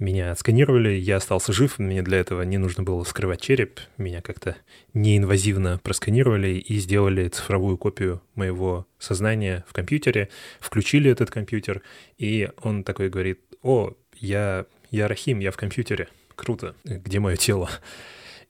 меня 0.00 0.32
отсканировали, 0.32 0.88
я 0.90 1.16
остался 1.16 1.52
жив, 1.52 1.78
мне 1.78 2.02
для 2.02 2.18
этого 2.18 2.42
не 2.42 2.58
нужно 2.58 2.82
было 2.82 3.04
вскрывать 3.04 3.40
череп, 3.40 3.80
меня 3.98 4.22
как-то 4.22 4.56
неинвазивно 4.94 5.78
просканировали 5.82 6.54
и 6.54 6.78
сделали 6.78 7.28
цифровую 7.28 7.76
копию 7.76 8.22
моего 8.34 8.86
сознания 8.98 9.64
в 9.68 9.74
компьютере, 9.74 10.30
включили 10.58 11.10
этот 11.10 11.30
компьютер, 11.30 11.82
и 12.16 12.50
он 12.62 12.82
такой 12.82 13.10
говорит, 13.10 13.40
о, 13.62 13.92
я, 14.16 14.64
я 14.90 15.06
Рахим, 15.06 15.38
я 15.38 15.50
в 15.50 15.56
компьютере, 15.58 16.08
круто, 16.34 16.74
где 16.84 17.20
мое 17.20 17.36
тело? 17.36 17.70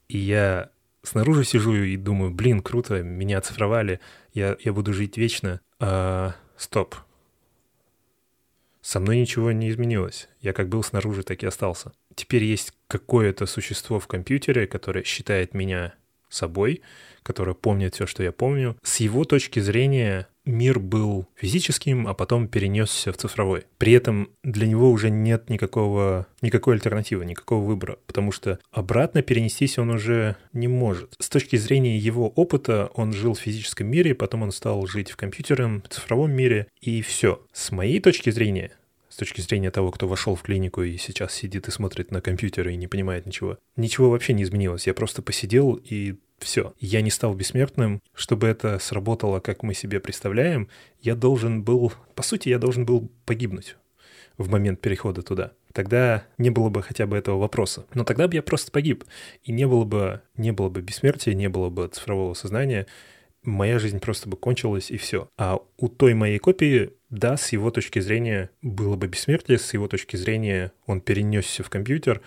И 0.09 0.19
я 0.19 0.71
снаружи 1.03 1.45
сижу 1.45 1.75
и 1.75 1.97
думаю, 1.97 2.31
блин, 2.31 2.61
круто, 2.61 3.03
меня 3.03 3.39
оцифровали, 3.39 4.01
я, 4.33 4.57
я 4.61 4.73
буду 4.73 4.93
жить 4.93 5.17
вечно. 5.17 5.61
А, 5.81 6.35
стоп, 6.57 6.95
со 8.91 8.99
мной 8.99 9.21
ничего 9.21 9.53
не 9.53 9.71
изменилось. 9.71 10.29
Я 10.41 10.53
как 10.53 10.69
был 10.69 10.83
снаружи, 10.83 11.23
так 11.23 11.45
и 11.45 11.47
остался. 11.47 11.93
Теперь 12.17 12.43
есть 12.43 12.73
какое-то 12.89 13.47
существо 13.47 14.01
в 14.01 14.09
компьютере, 14.09 14.67
которое 14.67 15.05
считает 15.05 15.55
меня 15.55 15.95
собой, 16.29 16.83
которое 17.23 17.55
помнит 17.55 17.95
все, 17.95 18.07
что 18.07 18.25
я 18.25 18.33
помню. 18.33 18.77
С 18.83 18.99
его 18.99 19.25
точки 19.25 19.61
зрения 19.61 20.27
мир 20.45 20.81
был 20.81 21.29
физическим, 21.37 22.09
а 22.09 22.15
потом 22.15 22.49
перенесся 22.49 23.13
в 23.13 23.17
цифровой. 23.17 23.65
При 23.79 23.93
этом 23.93 24.31
для 24.43 24.67
него 24.67 24.91
уже 24.91 25.09
нет 25.09 25.51
никакого, 25.51 26.27
никакой 26.43 26.75
альтернативы, 26.75 27.25
никакого 27.25 27.65
выбора, 27.65 27.99
потому 28.09 28.33
что 28.33 28.59
обратно 28.73 29.23
перенестись 29.23 29.79
он 29.79 29.91
уже 29.91 30.35
не 30.53 30.67
может. 30.67 31.15
С 31.21 31.29
точки 31.29 31.55
зрения 31.55 31.97
его 31.97 32.29
опыта 32.29 32.91
он 32.95 33.13
жил 33.13 33.35
в 33.35 33.41
физическом 33.41 33.87
мире, 33.87 34.17
потом 34.17 34.43
он 34.43 34.51
стал 34.51 34.85
жить 34.89 35.13
в 35.13 35.17
компьютерном, 35.17 35.85
цифровом 35.89 36.33
мире, 36.33 36.67
и 36.81 37.03
все. 37.03 37.41
С 37.53 37.71
моей 37.71 38.01
точки 38.01 38.31
зрения, 38.31 38.73
точки 39.21 39.41
зрения 39.43 39.71
того, 39.71 39.91
кто 39.91 40.09
вошел 40.09 40.35
в 40.35 40.43
клинику 40.43 40.83
и 40.83 40.97
сейчас 40.97 41.35
сидит 41.35 41.69
и 41.69 41.71
смотрит 41.71 42.11
на 42.11 42.21
компьютер 42.21 42.69
и 42.69 42.77
не 42.77 42.89
понимает 42.89 43.27
ничего. 43.27 43.59
Ничего 43.77 44.11
вообще 44.11 44.33
не 44.33 44.43
изменилось. 44.43 44.87
Я 44.87 44.95
просто 44.95 45.23
посидел 45.23 45.75
и 45.75 46.17
все. 46.39 46.75
Я 46.81 47.03
не 47.03 47.11
стал 47.11 47.35
бессмертным. 47.35 48.01
Чтобы 48.15 48.47
это 48.47 48.79
сработало, 48.79 49.41
как 49.41 49.63
мы 49.63 49.75
себе 49.75 50.01
представляем, 50.01 50.69
я 51.03 51.15
должен 51.15 51.63
был... 51.63 51.93
По 52.15 52.23
сути, 52.23 52.49
я 52.49 52.59
должен 52.59 52.87
был 52.87 53.11
погибнуть 53.27 53.77
в 54.39 54.49
момент 54.49 54.81
перехода 54.81 55.23
туда. 55.23 55.53
Тогда 55.75 56.25
не 56.39 56.49
было 56.49 56.71
бы 56.71 56.83
хотя 56.83 57.07
бы 57.07 57.17
этого 57.17 57.39
вопроса. 57.39 57.85
Но 57.93 58.05
тогда 58.05 58.27
бы 58.27 58.35
я 58.35 58.43
просто 58.43 58.73
погиб. 58.73 59.05
И 59.43 59.53
не 59.53 59.67
было 59.67 59.85
бы, 59.85 60.23
не 60.37 60.51
было 60.51 60.71
бы 60.71 60.81
бессмертия, 60.81 61.35
не 61.35 61.49
было 61.49 61.69
бы 61.69 61.89
цифрового 61.89 62.33
сознания. 62.33 62.87
Моя 63.43 63.79
жизнь 63.79 64.01
просто 64.01 64.29
бы 64.29 64.37
кончилась, 64.37 64.91
и 64.91 64.97
все. 64.97 65.29
А 65.39 65.59
у 65.79 65.89
той 65.89 66.15
моей 66.15 66.39
копии, 66.39 66.93
да, 67.09 67.37
с 67.37 67.53
его 67.53 67.71
точки 67.71 67.99
зрения 67.99 68.51
было 68.61 68.97
бы 68.97 69.07
бессмертие, 69.07 69.59
с 69.59 69.73
его 69.73 69.89
точки 69.89 70.17
зрения 70.17 70.73
он 70.87 71.01
перенесся 71.01 71.63
в 71.63 71.71
компьютер, 71.71 72.21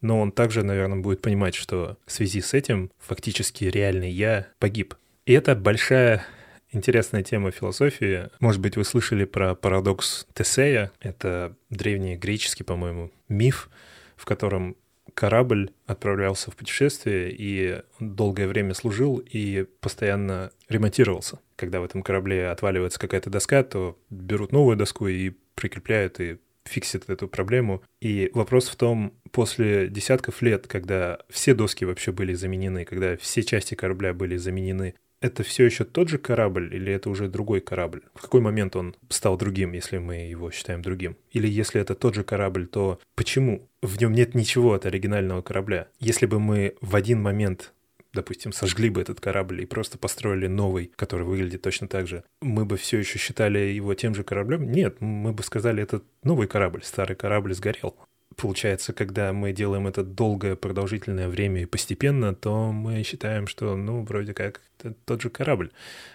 но 0.00 0.20
он 0.20 0.30
также, 0.30 0.62
наверное, 0.62 0.98
будет 0.98 1.22
понимать, 1.22 1.54
что 1.54 1.96
в 2.06 2.12
связи 2.12 2.40
с 2.40 2.54
этим 2.54 2.90
фактически 2.98 3.64
реальный 3.64 4.10
я 4.10 4.46
погиб. 4.58 4.94
И 5.24 5.32
это 5.32 5.54
большая 5.56 6.24
интересная 6.70 7.22
тема 7.22 7.50
философии. 7.50 8.28
Может 8.40 8.60
быть, 8.60 8.76
вы 8.76 8.84
слышали 8.84 9.24
про 9.24 9.54
парадокс 9.54 10.26
Тесея. 10.34 10.92
Это 11.00 11.56
древний 11.70 12.16
греческий, 12.16 12.64
по-моему, 12.64 13.10
миф, 13.28 13.70
в 14.16 14.24
котором 14.24 14.76
корабль 15.18 15.72
отправлялся 15.84 16.52
в 16.52 16.56
путешествие 16.56 17.34
и 17.36 17.82
долгое 17.98 18.46
время 18.46 18.72
служил 18.72 19.16
и 19.18 19.66
постоянно 19.80 20.52
ремонтировался. 20.68 21.40
Когда 21.56 21.80
в 21.80 21.84
этом 21.84 22.04
корабле 22.04 22.50
отваливается 22.50 23.00
какая-то 23.00 23.28
доска, 23.28 23.64
то 23.64 23.98
берут 24.10 24.52
новую 24.52 24.76
доску 24.76 25.08
и 25.08 25.32
прикрепляют 25.56 26.20
и 26.20 26.38
фиксит 26.62 27.10
эту 27.10 27.26
проблему. 27.26 27.82
И 28.00 28.30
вопрос 28.32 28.68
в 28.68 28.76
том, 28.76 29.12
после 29.32 29.88
десятков 29.88 30.40
лет, 30.40 30.68
когда 30.68 31.18
все 31.28 31.52
доски 31.52 31.84
вообще 31.84 32.12
были 32.12 32.34
заменены, 32.34 32.84
когда 32.84 33.16
все 33.16 33.42
части 33.42 33.74
корабля 33.74 34.14
были 34.14 34.36
заменены, 34.36 34.94
это 35.20 35.42
все 35.42 35.64
еще 35.64 35.84
тот 35.84 36.08
же 36.08 36.18
корабль 36.18 36.74
или 36.74 36.92
это 36.92 37.10
уже 37.10 37.28
другой 37.28 37.60
корабль? 37.60 38.02
В 38.14 38.22
какой 38.22 38.40
момент 38.40 38.76
он 38.76 38.94
стал 39.08 39.36
другим, 39.36 39.72
если 39.72 39.98
мы 39.98 40.16
его 40.28 40.50
считаем 40.50 40.82
другим? 40.82 41.16
Или 41.32 41.48
если 41.48 41.80
это 41.80 41.94
тот 41.94 42.14
же 42.14 42.24
корабль, 42.24 42.66
то 42.66 43.00
почему? 43.14 43.68
В 43.82 44.00
нем 44.00 44.12
нет 44.12 44.34
ничего 44.34 44.74
от 44.74 44.86
оригинального 44.86 45.42
корабля. 45.42 45.88
Если 46.00 46.26
бы 46.26 46.40
мы 46.40 46.74
в 46.80 46.94
один 46.96 47.22
момент 47.22 47.72
допустим, 48.14 48.52
сожгли 48.52 48.90
бы 48.90 49.00
этот 49.00 49.20
корабль 49.20 49.62
и 49.62 49.66
просто 49.66 49.98
построили 49.98 50.46
новый, 50.46 50.90
который 50.96 51.24
выглядит 51.26 51.62
точно 51.62 51.88
так 51.88 52.06
же, 52.06 52.24
мы 52.40 52.64
бы 52.64 52.76
все 52.76 52.98
еще 52.98 53.18
считали 53.18 53.58
его 53.58 53.94
тем 53.94 54.14
же 54.14 54.24
кораблем? 54.24 54.72
Нет, 54.72 55.00
мы 55.00 55.32
бы 55.32 55.42
сказали, 55.42 55.82
это 55.82 56.02
новый 56.22 56.48
корабль, 56.48 56.82
старый 56.82 57.16
корабль 57.16 57.54
сгорел. 57.54 57.96
Получается, 58.38 58.92
когда 58.92 59.32
мы 59.32 59.52
делаем 59.52 59.86
это 59.86 60.02
долгое, 60.02 60.56
продолжительное 60.56 61.28
время 61.28 61.62
и 61.62 61.66
постепенно, 61.66 62.34
то 62.34 62.72
мы 62.72 63.02
считаем, 63.02 63.46
что, 63.46 63.76
ну, 63.76 64.02
вроде 64.04 64.32
как, 64.32 64.62
это 64.78 64.94
тот 65.04 65.20
же 65.20 65.28
корабль. 65.28 65.70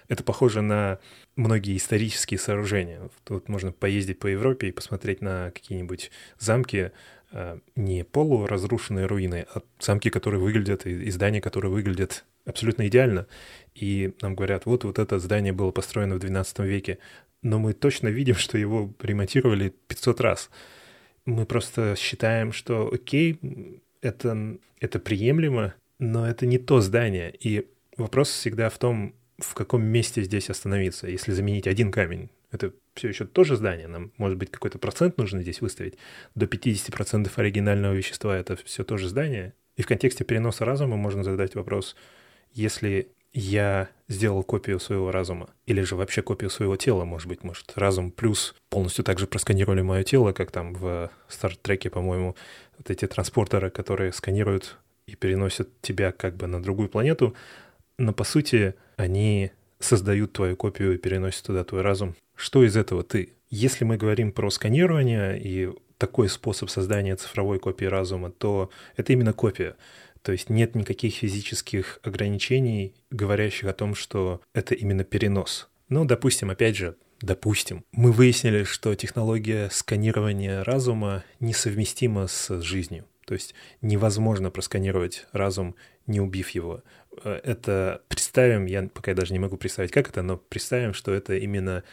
Это 0.08 0.24
похоже 0.24 0.62
на 0.62 1.00
многие 1.36 1.78
исторические 1.78 2.40
сооружения. 2.40 3.10
Тут 3.26 3.50
можно 3.50 3.72
поездить 3.72 4.20
по 4.20 4.28
Европе 4.28 4.70
и 4.70 4.72
посмотреть 4.72 5.22
на 5.22 5.52
какие-нибудь 5.52 6.12
замки, 6.40 6.92
Э, 7.36 7.58
не 7.76 8.04
полуразрушенные 8.04 9.08
руины, 9.08 9.48
а 9.56 9.64
замки, 9.80 10.12
которые 10.12 10.40
выглядят, 10.40 10.86
и 10.86 11.10
здания, 11.10 11.42
которые 11.42 11.72
выглядят 11.72 12.26
абсолютно 12.46 12.88
идеально. 12.88 13.26
И 13.74 14.14
нам 14.22 14.36
говорят, 14.36 14.68
вот, 14.68 14.84
вот 14.84 15.00
это 15.00 15.18
здание 15.18 15.52
было 15.52 15.72
построено 15.72 16.16
в 16.16 16.20
12 16.20 16.60
веке, 16.60 17.00
но 17.42 17.58
мы 17.58 17.74
точно 17.74 18.10
видим, 18.10 18.36
что 18.36 18.60
его 18.60 18.94
ремонтировали 19.02 19.74
500 19.88 20.22
раз. 20.22 20.52
Мы 21.26 21.46
просто 21.46 21.96
считаем, 21.98 22.52
что 22.52 22.92
окей, 22.92 23.40
это, 24.02 24.58
это 24.80 25.00
приемлемо, 25.00 25.74
но 26.00 26.28
это 26.28 26.46
не 26.46 26.58
то 26.58 26.82
здание. 26.82 27.34
И 27.40 27.68
вопрос 27.98 28.30
всегда 28.30 28.70
в 28.70 28.78
том, 28.78 29.16
в 29.38 29.54
каком 29.54 29.84
месте 29.84 30.24
здесь 30.24 30.50
остановиться. 30.50 31.08
Если 31.08 31.32
заменить 31.32 31.68
один 31.68 31.92
камень, 31.92 32.30
это 32.52 32.74
все 32.94 33.08
еще 33.08 33.26
тоже 33.26 33.56
здание, 33.56 33.88
нам, 33.88 34.12
может 34.18 34.38
быть, 34.38 34.52
какой-то 34.52 34.78
процент 34.78 35.18
нужно 35.18 35.42
здесь 35.42 35.62
выставить. 35.62 35.98
До 36.36 36.46
50% 36.46 37.32
оригинального 37.36 37.94
вещества 37.94 38.38
это 38.38 38.56
все 38.56 38.84
тоже 38.84 39.10
здание. 39.10 39.54
И 39.76 39.82
в 39.82 39.88
контексте 39.88 40.24
переноса 40.24 40.66
разума 40.66 40.98
можно 40.98 41.24
задать 41.24 41.56
вопрос, 41.56 41.96
если 42.52 43.08
я 43.34 43.90
сделал 44.08 44.44
копию 44.44 44.80
своего 44.80 45.12
разума, 45.12 45.50
или 45.66 45.82
же 45.82 45.96
вообще 45.96 46.22
копию 46.22 46.50
своего 46.50 46.76
тела, 46.76 47.04
может 47.04 47.28
быть, 47.28 47.44
может, 47.44 47.74
разум 47.76 48.12
плюс 48.12 48.56
полностью 48.70 49.04
также 49.04 49.28
просканировали 49.28 49.82
мое 49.82 50.04
тело, 50.04 50.34
как 50.34 50.52
там 50.52 50.74
в 50.74 51.10
Стартреке, 51.28 51.90
по-моему, 51.90 52.36
вот 52.78 52.90
эти 52.90 53.08
транспортеры, 53.08 53.70
которые 53.70 54.14
сканируют 54.14 54.78
и 55.08 55.16
переносят 55.16 55.70
тебя 55.82 56.12
как 56.12 56.38
бы 56.38 56.48
на 56.48 56.62
другую 56.62 56.90
планету, 56.90 57.34
но 57.98 58.14
по 58.14 58.24
сути 58.24 58.76
они 58.98 59.52
создают 59.80 60.34
твою 60.34 60.56
копию 60.56 60.94
и 60.94 60.98
переносят 60.98 61.46
туда 61.46 61.64
твой 61.64 61.82
разум. 61.82 62.16
Что 62.36 62.64
из 62.64 62.78
этого 62.78 63.04
ты? 63.04 63.34
Если 63.50 63.84
мы 63.84 63.98
говорим 63.98 64.32
про 64.32 64.50
сканирование 64.50 65.40
и 65.40 65.72
такой 65.98 66.30
способ 66.30 66.70
создания 66.70 67.16
цифровой 67.16 67.60
копии 67.60 67.86
разума, 67.86 68.32
то 68.32 68.70
это 68.96 69.14
именно 69.14 69.34
копия. 69.34 69.76
То 70.24 70.32
есть 70.32 70.50
нет 70.50 70.74
никаких 70.74 71.16
физических 71.16 72.00
ограничений, 72.02 72.96
говорящих 73.12 73.66
о 73.70 73.74
том, 73.74 73.94
что 73.94 74.42
это 74.54 74.74
именно 74.74 75.04
перенос. 75.04 75.70
Ну, 75.90 76.06
допустим, 76.06 76.50
опять 76.50 76.78
же, 76.78 76.96
допустим, 77.22 77.84
мы 77.92 78.12
выяснили, 78.12 78.64
что 78.64 78.96
технология 78.96 79.70
сканирования 79.70 80.64
разума 80.64 81.24
несовместима 81.40 82.28
с 82.28 82.62
жизнью. 82.62 83.06
То 83.26 83.34
есть 83.34 83.54
невозможно 83.82 84.50
просканировать 84.50 85.28
разум, 85.32 85.76
не 86.08 86.20
убив 86.20 86.50
его. 86.50 86.84
Э, 87.24 87.40
это 87.44 88.02
представим, 88.08 88.66
я 88.66 88.90
пока 88.94 89.14
даже 89.14 89.34
не 89.34 89.40
могу 89.40 89.58
представить, 89.58 89.92
как 89.92 90.10
это, 90.10 90.22
но 90.22 90.38
представим, 90.38 90.94
что 90.94 91.14
это 91.14 91.36
именно 91.36 91.84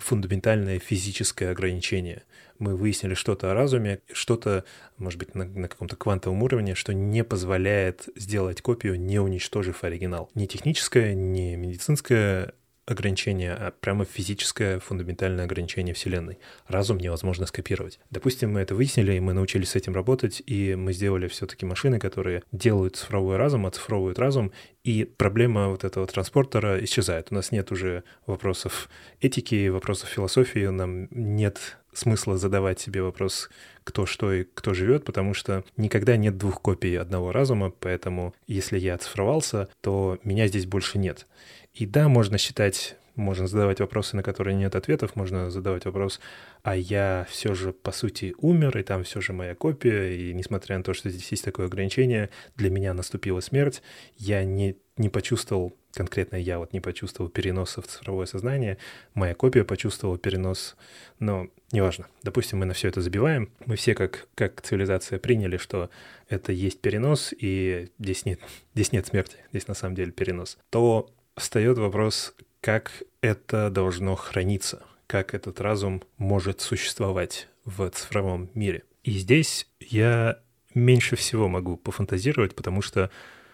фундаментальное 0.00 0.78
физическое 0.78 1.50
ограничение. 1.50 2.24
Мы 2.58 2.76
выяснили 2.76 3.14
что-то 3.14 3.50
о 3.50 3.54
разуме, 3.54 4.00
что-то, 4.12 4.64
может 4.98 5.18
быть, 5.18 5.34
на, 5.34 5.44
на 5.44 5.68
каком-то 5.68 5.96
квантовом 5.96 6.42
уровне, 6.42 6.74
что 6.74 6.92
не 6.92 7.24
позволяет 7.24 8.08
сделать 8.16 8.60
копию, 8.60 9.00
не 9.00 9.18
уничтожив 9.18 9.84
оригинал. 9.84 10.30
Ни 10.34 10.46
техническое, 10.46 11.14
ни 11.14 11.54
медицинское 11.54 12.52
ограничение, 12.86 13.52
а 13.52 13.70
прямо 13.70 14.04
физическое 14.04 14.78
фундаментальное 14.80 15.44
ограничение 15.44 15.94
Вселенной. 15.94 16.38
Разум 16.66 16.98
невозможно 16.98 17.46
скопировать. 17.46 18.00
Допустим, 18.10 18.52
мы 18.52 18.60
это 18.60 18.74
выяснили, 18.74 19.14
и 19.14 19.20
мы 19.20 19.32
научились 19.32 19.70
с 19.70 19.76
этим 19.76 19.94
работать, 19.94 20.42
и 20.46 20.74
мы 20.74 20.92
сделали 20.92 21.28
все-таки 21.28 21.64
машины, 21.66 21.98
которые 21.98 22.42
делают 22.52 22.96
цифровой 22.96 23.36
разум, 23.36 23.66
оцифровывают 23.66 24.18
разум, 24.18 24.52
и 24.82 25.04
проблема 25.04 25.68
вот 25.68 25.84
этого 25.84 26.06
транспортера 26.06 26.82
исчезает. 26.84 27.28
У 27.30 27.34
нас 27.34 27.52
нет 27.52 27.70
уже 27.70 28.02
вопросов 28.26 28.88
этики, 29.20 29.68
вопросов 29.68 30.08
философии, 30.08 30.66
нам 30.66 31.08
нет 31.10 31.78
смысла 31.92 32.38
задавать 32.38 32.80
себе 32.80 33.02
вопрос, 33.02 33.50
кто 33.84 34.06
что 34.06 34.32
и 34.32 34.44
кто 34.44 34.74
живет, 34.74 35.04
потому 35.04 35.34
что 35.34 35.64
никогда 35.76 36.16
нет 36.16 36.38
двух 36.38 36.60
копий 36.60 36.94
одного 36.94 37.32
разума, 37.32 37.70
поэтому 37.70 38.34
если 38.46 38.78
я 38.78 38.94
оцифровался, 38.94 39.68
то 39.80 40.18
меня 40.22 40.46
здесь 40.46 40.66
больше 40.66 40.98
нет. 40.98 41.26
И 41.74 41.86
да, 41.86 42.08
можно 42.08 42.38
считать 42.38 42.96
можно 43.20 43.46
задавать 43.46 43.80
вопросы, 43.80 44.16
на 44.16 44.22
которые 44.22 44.56
нет 44.56 44.74
ответов, 44.74 45.14
можно 45.14 45.50
задавать 45.50 45.84
вопрос, 45.84 46.20
а 46.62 46.76
я 46.76 47.26
все 47.28 47.54
же, 47.54 47.72
по 47.72 47.92
сути, 47.92 48.34
умер, 48.38 48.78
и 48.78 48.82
там 48.82 49.04
все 49.04 49.20
же 49.20 49.32
моя 49.32 49.54
копия, 49.54 50.16
и 50.16 50.32
несмотря 50.32 50.78
на 50.78 50.84
то, 50.84 50.94
что 50.94 51.10
здесь 51.10 51.30
есть 51.30 51.44
такое 51.44 51.66
ограничение, 51.66 52.30
для 52.56 52.70
меня 52.70 52.94
наступила 52.94 53.40
смерть, 53.40 53.82
я 54.16 54.44
не, 54.44 54.76
не 54.96 55.08
почувствовал, 55.08 55.76
конкретно 55.92 56.36
я 56.36 56.58
вот 56.58 56.72
не 56.72 56.80
почувствовал 56.80 57.30
переноса 57.30 57.82
в 57.82 57.86
цифровое 57.86 58.26
сознание, 58.26 58.78
моя 59.14 59.34
копия 59.34 59.64
почувствовала 59.64 60.18
перенос, 60.18 60.76
но 61.18 61.48
неважно. 61.72 62.06
Допустим, 62.22 62.58
мы 62.58 62.66
на 62.66 62.74
все 62.74 62.88
это 62.88 63.00
забиваем, 63.00 63.50
мы 63.66 63.76
все 63.76 63.94
как, 63.94 64.28
как 64.34 64.60
цивилизация 64.62 65.18
приняли, 65.18 65.56
что 65.56 65.90
это 66.28 66.52
есть 66.52 66.80
перенос, 66.80 67.34
и 67.36 67.90
здесь 67.98 68.24
нет, 68.24 68.40
здесь 68.74 68.92
нет 68.92 69.06
смерти, 69.06 69.36
здесь 69.50 69.68
на 69.68 69.74
самом 69.74 69.94
деле 69.94 70.12
перенос, 70.12 70.58
то 70.70 71.10
встает 71.36 71.78
вопрос, 71.78 72.34
как 72.60 73.02
это 73.20 73.70
должно 73.70 74.14
храниться, 74.16 74.82
как 75.06 75.34
этот 75.34 75.60
разум 75.60 76.02
может 76.18 76.60
существовать 76.60 77.48
в 77.64 77.88
цифровом 77.90 78.50
мире. 78.54 78.84
И 79.02 79.12
здесь 79.12 79.66
я 79.80 80.38
меньше 80.74 81.16
всего 81.16 81.48
могу 81.48 81.76
пофантазировать, 81.76 82.54
потому 82.54 82.82
что 82.82 83.10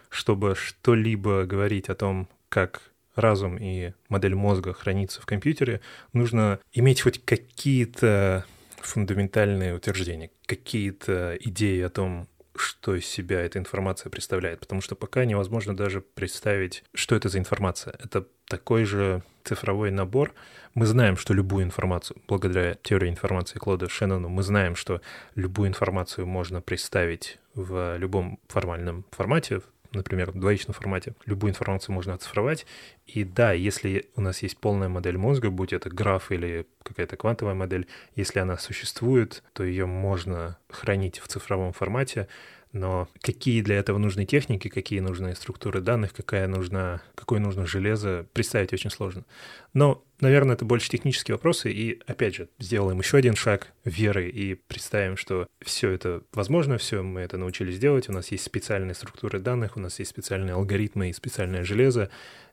чтобы 0.09 0.55
что-либо 0.55 1.45
говорить 1.45 1.89
о 1.89 1.95
том, 1.95 2.29
как 2.49 2.81
разум 3.15 3.57
и 3.57 3.93
модель 4.09 4.35
мозга 4.35 4.73
хранится 4.73 5.21
в 5.21 5.25
компьютере, 5.25 5.81
нужно 6.13 6.59
иметь 6.71 7.01
хоть 7.01 7.23
какие-то 7.23 8.45
фундаментальные 8.77 9.75
утверждения, 9.75 10.29
какие-то 10.45 11.37
идеи 11.39 11.81
о 11.81 11.89
том, 11.89 12.27
что 12.59 12.95
из 12.95 13.05
себя 13.05 13.41
эта 13.41 13.59
информация 13.59 14.09
представляет, 14.09 14.59
потому 14.59 14.81
что 14.81 14.95
пока 14.95 15.25
невозможно 15.25 15.75
даже 15.75 16.01
представить, 16.01 16.83
что 16.93 17.15
это 17.15 17.29
за 17.29 17.39
информация. 17.39 17.95
Это 18.03 18.25
такой 18.47 18.85
же 18.85 19.23
цифровой 19.43 19.91
набор. 19.91 20.33
Мы 20.73 20.85
знаем, 20.85 21.17
что 21.17 21.33
любую 21.33 21.63
информацию, 21.63 22.21
благодаря 22.27 22.75
теории 22.75 23.09
информации 23.09 23.59
Клода 23.59 23.89
Шеннону, 23.89 24.29
мы 24.29 24.43
знаем, 24.43 24.75
что 24.75 25.01
любую 25.35 25.69
информацию 25.69 26.27
можно 26.27 26.61
представить 26.61 27.39
в 27.55 27.97
любом 27.97 28.39
формальном 28.47 29.05
формате, 29.11 29.61
например, 29.91 30.31
в 30.31 30.39
двоичном 30.39 30.73
формате. 30.73 31.13
Любую 31.25 31.51
информацию 31.51 31.95
можно 31.95 32.13
оцифровать. 32.13 32.65
И 33.07 33.23
да, 33.23 33.53
если 33.53 34.09
у 34.15 34.21
нас 34.21 34.43
есть 34.43 34.57
полная 34.57 34.89
модель 34.89 35.17
мозга, 35.17 35.49
будь 35.49 35.73
это 35.73 35.89
граф 35.89 36.31
или 36.31 36.67
какая-то 36.83 37.15
квантовая 37.15 37.53
модель, 37.53 37.87
если 38.15 38.39
она 38.39 38.57
существует, 38.57 39.43
то 39.53 39.63
ее 39.63 39.85
можно 39.85 40.57
хранить 40.69 41.19
в 41.19 41.27
цифровом 41.27 41.71
формате, 41.71 42.27
но 42.73 43.07
какие 43.21 43.61
для 43.61 43.77
этого 43.77 43.97
нужны 43.97 44.25
техники, 44.25 44.67
какие 44.67 44.99
нужны 44.99 45.35
структуры 45.35 45.79
данных, 45.79 46.13
какая 46.13 46.47
нужна, 46.47 47.01
какое 47.15 47.39
нужно 47.39 47.65
железо, 47.65 48.27
представить 48.33 48.73
очень 48.73 48.89
сложно. 48.89 49.23
Но, 49.73 50.03
наверное, 50.19 50.55
это 50.55 50.65
больше 50.65 50.89
технические 50.89 51.35
вопросы, 51.35 51.71
и, 51.71 52.01
опять 52.07 52.35
же, 52.35 52.49
сделаем 52.59 52.99
еще 52.99 53.17
один 53.17 53.35
шаг 53.35 53.73
веры 53.85 54.29
и 54.29 54.55
представим, 54.55 55.17
что 55.17 55.47
все 55.61 55.91
это 55.91 56.23
возможно, 56.33 56.77
все 56.77 57.01
мы 57.01 57.21
это 57.21 57.37
научились 57.37 57.79
делать, 57.79 58.09
у 58.09 58.13
нас 58.13 58.31
есть 58.31 58.43
специальные 58.43 58.95
структуры 58.95 59.39
данных, 59.39 59.77
у 59.77 59.79
нас 59.79 59.97
есть 59.99 60.11
специальные 60.11 60.53
алгоритмы 60.53 61.09
и 61.09 61.13
специальное 61.13 61.63
железо, 61.63 62.09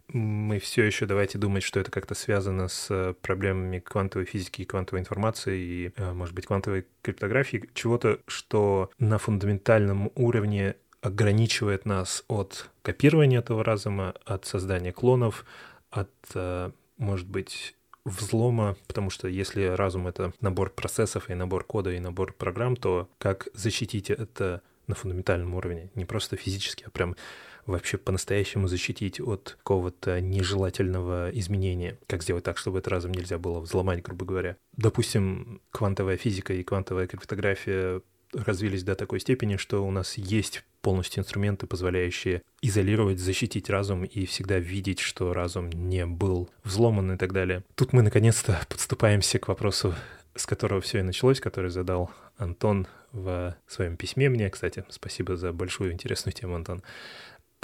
мы 0.09 0.59
все 0.59 0.85
еще 0.85 1.07
давайте 1.07 1.39
думать, 1.39 1.63
что 1.63 1.81
это 1.81 1.91
как-то 1.91 2.15
связано 2.15 2.69
с 2.69 2.89
э, 2.91 3.15
проблемами 3.23 3.79
квантовой 3.79 4.27
физики 4.27 4.63
и 4.63 4.65
квантовой 4.65 5.01
информации 5.01 5.59
и, 5.59 5.93
э, 5.97 6.13
может 6.13 6.35
быть, 6.35 6.47
квантовой 6.47 6.87
криптографии, 7.03 7.69
чего-то, 7.75 8.21
что 8.27 8.91
на 8.99 9.19
фундаментальном 9.19 10.11
уровне 10.15 10.77
ограничивает 11.01 11.85
нас 11.85 12.25
от 12.29 12.71
копирования 12.83 13.41
этого 13.41 13.65
разума, 13.65 14.15
от 14.25 14.47
создания 14.47 14.93
клонов, 14.93 15.45
от, 15.91 16.11
э, 16.35 16.71
может 16.99 17.27
быть, 17.27 17.75
взлома, 18.05 18.77
потому 18.87 19.11
что 19.11 19.29
если 19.29 19.65
разум— 19.65 20.07
это 20.09 20.33
набор 20.41 20.71
процессов 20.71 21.31
и 21.31 21.35
набор 21.35 21.65
кода 21.65 21.91
и 21.91 21.99
набор 21.99 22.35
программ, 22.35 22.77
то 22.77 23.09
как 23.19 23.49
защитить 23.55 24.11
это 24.11 24.61
на 24.87 24.95
фундаментальном 24.95 25.55
уровне, 25.55 25.91
не 25.95 26.05
просто 26.05 26.37
физически, 26.37 26.85
а 26.85 26.91
прям 26.91 27.17
вообще 27.67 27.97
по-настоящему 27.97 28.69
защитить 28.69 29.21
от 29.21 29.57
какого-то 29.59 30.21
нежелательного 30.21 31.31
изменения. 31.31 31.99
Как 32.07 32.23
сделать 32.23 32.45
так, 32.45 32.59
чтобы 32.59 32.79
это 32.79 32.91
разом 32.91 33.13
нельзя 33.13 33.39
было 33.39 33.61
взломать, 33.61 34.03
грубо 34.03 34.25
говоря. 34.25 34.57
Допустим, 34.77 35.61
квантовая 35.71 36.17
физика 36.17 36.53
и 36.53 36.63
квантовая 36.63 37.07
криптография 37.07 38.01
развились 38.33 38.83
до 38.83 38.95
такой 38.95 39.21
степени, 39.21 39.57
что 39.57 39.87
у 39.87 39.91
нас 39.91 40.19
есть 40.19 40.65
полностью 40.83 41.23
инструменты, 41.23 41.67
позволяющие 41.67 42.43
изолировать, 42.61 43.19
защитить 43.19 43.71
разум 43.71 44.05
и 44.05 44.27
всегда 44.27 44.59
видеть, 44.59 45.01
что 45.01 45.33
разум 45.33 45.71
не 45.71 46.05
был 46.05 46.51
взломан 46.63 47.13
и 47.13 47.17
так 47.17 47.33
далее. 47.33 47.63
Тут 47.75 47.93
мы 47.93 48.03
наконец-то 48.03 48.61
подступаемся 48.69 49.39
к 49.39 49.49
вопросу, 49.49 49.95
с 50.35 50.47
которого 50.47 50.81
все 50.81 50.99
и 50.99 51.03
началось, 51.03 51.41
который 51.41 51.71
задал 51.71 52.11
Антон 52.37 52.87
в 53.13 53.57
своем 53.69 53.97
письме 53.97 54.29
мне. 54.29 54.51
Кстати, 54.51 54.85
спасибо 54.91 55.37
за 55.37 55.53
большую 55.53 55.93
интересную 55.93 56.35
тему, 56.35 56.57
Антон 56.57 56.83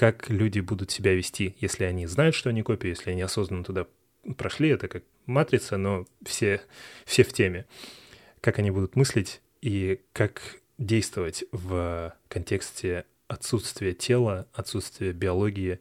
как 0.00 0.30
люди 0.30 0.60
будут 0.60 0.90
себя 0.90 1.12
вести, 1.12 1.56
если 1.60 1.84
они 1.84 2.06
знают, 2.06 2.34
что 2.34 2.48
они 2.48 2.62
копии, 2.62 2.88
если 2.88 3.10
они 3.10 3.20
осознанно 3.20 3.64
туда 3.64 3.86
прошли, 4.38 4.70
это 4.70 4.88
как 4.88 5.02
матрица, 5.26 5.76
но 5.76 6.06
все, 6.24 6.62
все 7.04 7.22
в 7.22 7.34
теме. 7.34 7.66
Как 8.40 8.58
они 8.58 8.70
будут 8.70 8.96
мыслить 8.96 9.42
и 9.60 10.00
как 10.14 10.56
действовать 10.78 11.44
в 11.52 12.14
контексте 12.28 13.04
отсутствия 13.28 13.92
тела, 13.92 14.48
отсутствия 14.54 15.12
биологии. 15.12 15.80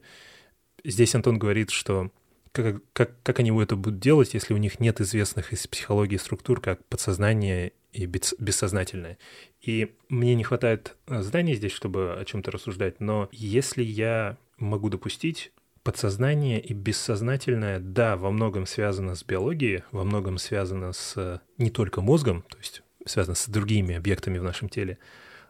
Здесь 0.84 1.14
Антон 1.14 1.38
говорит, 1.38 1.70
что 1.70 2.10
как, 2.52 2.82
как, 2.92 3.22
как 3.22 3.38
они 3.40 3.50
это 3.60 3.76
будут 3.76 4.00
делать, 4.00 4.34
если 4.34 4.54
у 4.54 4.58
них 4.58 4.80
нет 4.80 5.00
известных 5.00 5.52
из 5.52 5.66
психологии 5.66 6.16
структур, 6.16 6.60
как 6.60 6.84
подсознание 6.86 7.72
и 7.92 8.06
бессознательное. 8.06 9.18
И 9.60 9.94
мне 10.08 10.34
не 10.34 10.44
хватает 10.44 10.96
э, 11.06 11.22
знаний 11.22 11.54
здесь, 11.54 11.72
чтобы 11.72 12.16
о 12.18 12.24
чем-то 12.24 12.50
рассуждать, 12.50 13.00
но 13.00 13.28
если 13.32 13.82
я 13.82 14.36
могу 14.58 14.88
допустить, 14.88 15.52
подсознание 15.82 16.60
и 16.60 16.72
бессознательное, 16.72 17.80
да, 17.80 18.16
во 18.16 18.30
многом 18.30 18.66
связано 18.66 19.14
с 19.14 19.24
биологией, 19.24 19.82
во 19.92 20.04
многом 20.04 20.38
связано 20.38 20.92
с 20.92 21.14
э, 21.16 21.40
не 21.58 21.70
только 21.70 22.00
мозгом, 22.00 22.42
то 22.48 22.58
есть 22.58 22.82
связано 23.06 23.34
с 23.34 23.48
другими 23.48 23.96
объектами 23.96 24.38
в 24.38 24.42
нашем 24.42 24.68
теле, 24.68 24.98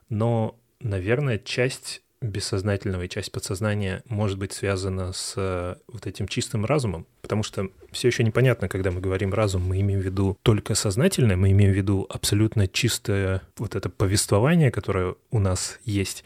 но, 0.08 0.58
наверное, 0.80 1.38
часть 1.38 2.02
бессознательного 2.20 3.02
и 3.02 3.08
часть 3.08 3.32
подсознания 3.32 4.02
может 4.08 4.38
быть 4.38 4.52
связана 4.52 5.12
с 5.12 5.34
э, 5.36 5.76
вот 5.88 6.06
этим 6.06 6.28
чистым 6.28 6.66
разумом, 6.66 7.06
потому 7.22 7.42
что 7.42 7.70
все 7.92 8.08
еще 8.08 8.24
непонятно, 8.24 8.68
когда 8.68 8.90
мы 8.90 9.00
говорим 9.00 9.32
разум, 9.32 9.62
мы 9.62 9.80
имеем 9.80 10.00
в 10.00 10.04
виду 10.04 10.36
только 10.42 10.74
сознательное, 10.74 11.36
мы 11.36 11.50
имеем 11.52 11.72
в 11.72 11.76
виду 11.76 12.06
абсолютно 12.10 12.68
чистое 12.68 13.42
вот 13.56 13.74
это 13.74 13.88
повествование, 13.88 14.70
которое 14.70 15.14
у 15.30 15.38
нас 15.38 15.78
есть, 15.84 16.24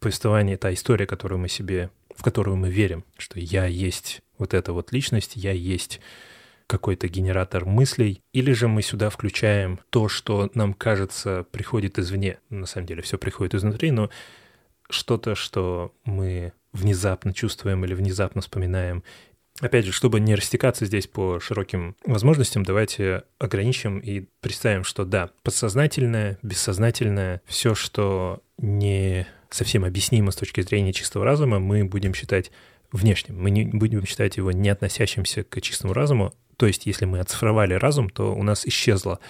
повествование, 0.00 0.56
та 0.56 0.72
история, 0.72 1.06
которую 1.06 1.38
мы 1.38 1.48
себе, 1.48 1.90
в 2.14 2.22
которую 2.22 2.56
мы 2.56 2.70
верим, 2.70 3.04
что 3.18 3.38
я 3.38 3.66
есть 3.66 4.20
вот 4.38 4.54
эта 4.54 4.72
вот 4.72 4.90
личность, 4.92 5.32
я 5.36 5.52
есть 5.52 6.00
какой-то 6.66 7.08
генератор 7.08 7.64
мыслей, 7.64 8.22
или 8.32 8.52
же 8.52 8.68
мы 8.68 8.82
сюда 8.82 9.10
включаем 9.10 9.80
то, 9.90 10.08
что 10.08 10.50
нам 10.54 10.74
кажется 10.74 11.46
приходит 11.52 11.98
извне. 11.98 12.38
На 12.50 12.66
самом 12.66 12.86
деле 12.86 13.02
все 13.02 13.18
приходит 13.18 13.54
изнутри, 13.54 13.90
но 13.90 14.10
что-то, 14.88 15.34
что 15.34 15.92
мы 16.04 16.52
внезапно 16.72 17.32
чувствуем 17.32 17.84
или 17.84 17.94
внезапно 17.94 18.40
вспоминаем. 18.40 19.02
Опять 19.60 19.86
же, 19.86 19.92
чтобы 19.92 20.20
не 20.20 20.34
растекаться 20.34 20.84
здесь 20.84 21.06
по 21.06 21.40
широким 21.40 21.96
возможностям, 22.04 22.62
давайте 22.62 23.22
ограничим 23.38 23.98
и 23.98 24.26
представим, 24.40 24.84
что 24.84 25.06
да, 25.06 25.30
подсознательное, 25.42 26.38
бессознательное, 26.42 27.40
все, 27.46 27.74
что 27.74 28.42
не 28.58 29.26
совсем 29.48 29.84
объяснимо 29.84 30.30
с 30.30 30.36
точки 30.36 30.60
зрения 30.60 30.92
чистого 30.92 31.24
разума, 31.24 31.58
мы 31.58 31.84
будем 31.84 32.12
считать 32.12 32.50
внешним. 32.92 33.40
Мы 33.40 33.50
не 33.50 33.64
будем 33.64 34.04
считать 34.04 34.36
его 34.36 34.52
не 34.52 34.68
относящимся 34.68 35.42
к 35.42 35.60
чистому 35.62 35.94
разуму. 35.94 36.34
То 36.56 36.66
есть, 36.66 36.86
если 36.86 37.06
мы 37.06 37.20
оцифровали 37.20 37.74
разум, 37.74 38.10
то 38.10 38.34
у 38.34 38.42
нас 38.42 38.66
исчезло 38.66 39.20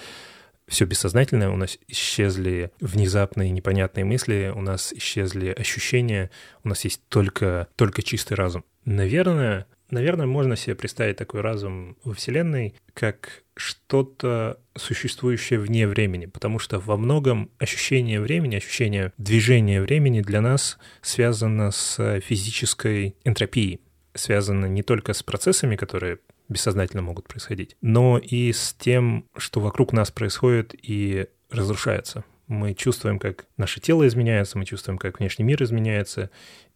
все 0.67 0.85
бессознательное, 0.85 1.49
у 1.49 1.55
нас 1.55 1.77
исчезли 1.87 2.71
внезапные 2.79 3.51
непонятные 3.51 4.05
мысли, 4.05 4.51
у 4.53 4.61
нас 4.61 4.93
исчезли 4.93 5.49
ощущения, 5.49 6.29
у 6.63 6.69
нас 6.69 6.83
есть 6.83 7.01
только, 7.09 7.67
только 7.75 8.01
чистый 8.01 8.33
разум. 8.33 8.65
Наверное, 8.85 9.67
наверное, 9.89 10.25
можно 10.25 10.55
себе 10.55 10.75
представить 10.75 11.17
такой 11.17 11.41
разум 11.41 11.97
во 12.03 12.13
Вселенной 12.13 12.75
как 12.93 13.43
что-то 13.55 14.59
существующее 14.75 15.59
вне 15.59 15.87
времени, 15.87 16.25
потому 16.25 16.59
что 16.59 16.79
во 16.79 16.97
многом 16.97 17.49
ощущение 17.57 18.21
времени, 18.21 18.55
ощущение 18.55 19.13
движения 19.17 19.81
времени 19.81 20.21
для 20.21 20.41
нас 20.41 20.77
связано 21.01 21.71
с 21.71 22.19
физической 22.21 23.15
энтропией, 23.23 23.81
связано 24.13 24.65
не 24.65 24.83
только 24.83 25.13
с 25.13 25.23
процессами, 25.23 25.75
которые 25.75 26.19
бессознательно 26.49 27.01
могут 27.01 27.27
происходить, 27.27 27.75
но 27.81 28.17
и 28.17 28.51
с 28.51 28.73
тем, 28.73 29.25
что 29.37 29.59
вокруг 29.59 29.93
нас 29.93 30.11
происходит 30.11 30.75
и 30.81 31.27
разрушается. 31.49 32.23
Мы 32.47 32.73
чувствуем, 32.73 33.19
как 33.19 33.45
наше 33.57 33.79
тело 33.79 34.07
изменяется, 34.07 34.57
мы 34.57 34.65
чувствуем, 34.65 34.97
как 34.97 35.19
внешний 35.19 35.43
мир 35.43 35.61
изменяется, 35.63 36.29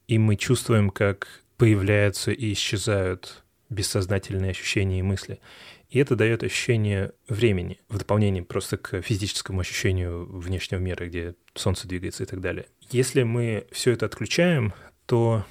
и 0.07 0.17
мы 0.17 0.35
чувствуем, 0.35 0.89
как 0.89 1.41
появляются 1.57 2.31
и 2.31 2.53
исчезают 2.53 3.43
бессознательные 3.69 4.51
ощущения 4.51 4.99
и 4.99 5.03
мысли. 5.03 5.39
И 5.89 5.99
это 5.99 6.15
дает 6.15 6.43
ощущение 6.43 7.11
времени 7.27 7.79
в 7.89 7.97
дополнение 7.97 8.43
просто 8.43 8.77
к 8.77 9.01
физическому 9.01 9.61
ощущению 9.61 10.25
внешнего 10.25 10.79
мира, 10.79 11.05
где 11.05 11.35
солнце 11.53 11.87
двигается 11.87 12.23
и 12.23 12.25
так 12.25 12.41
далее. 12.41 12.65
Если 12.91 13.23
мы 13.23 13.67
все 13.71 13.91
это 13.91 14.05
отключаем, 14.05 14.73
то, 15.05 15.45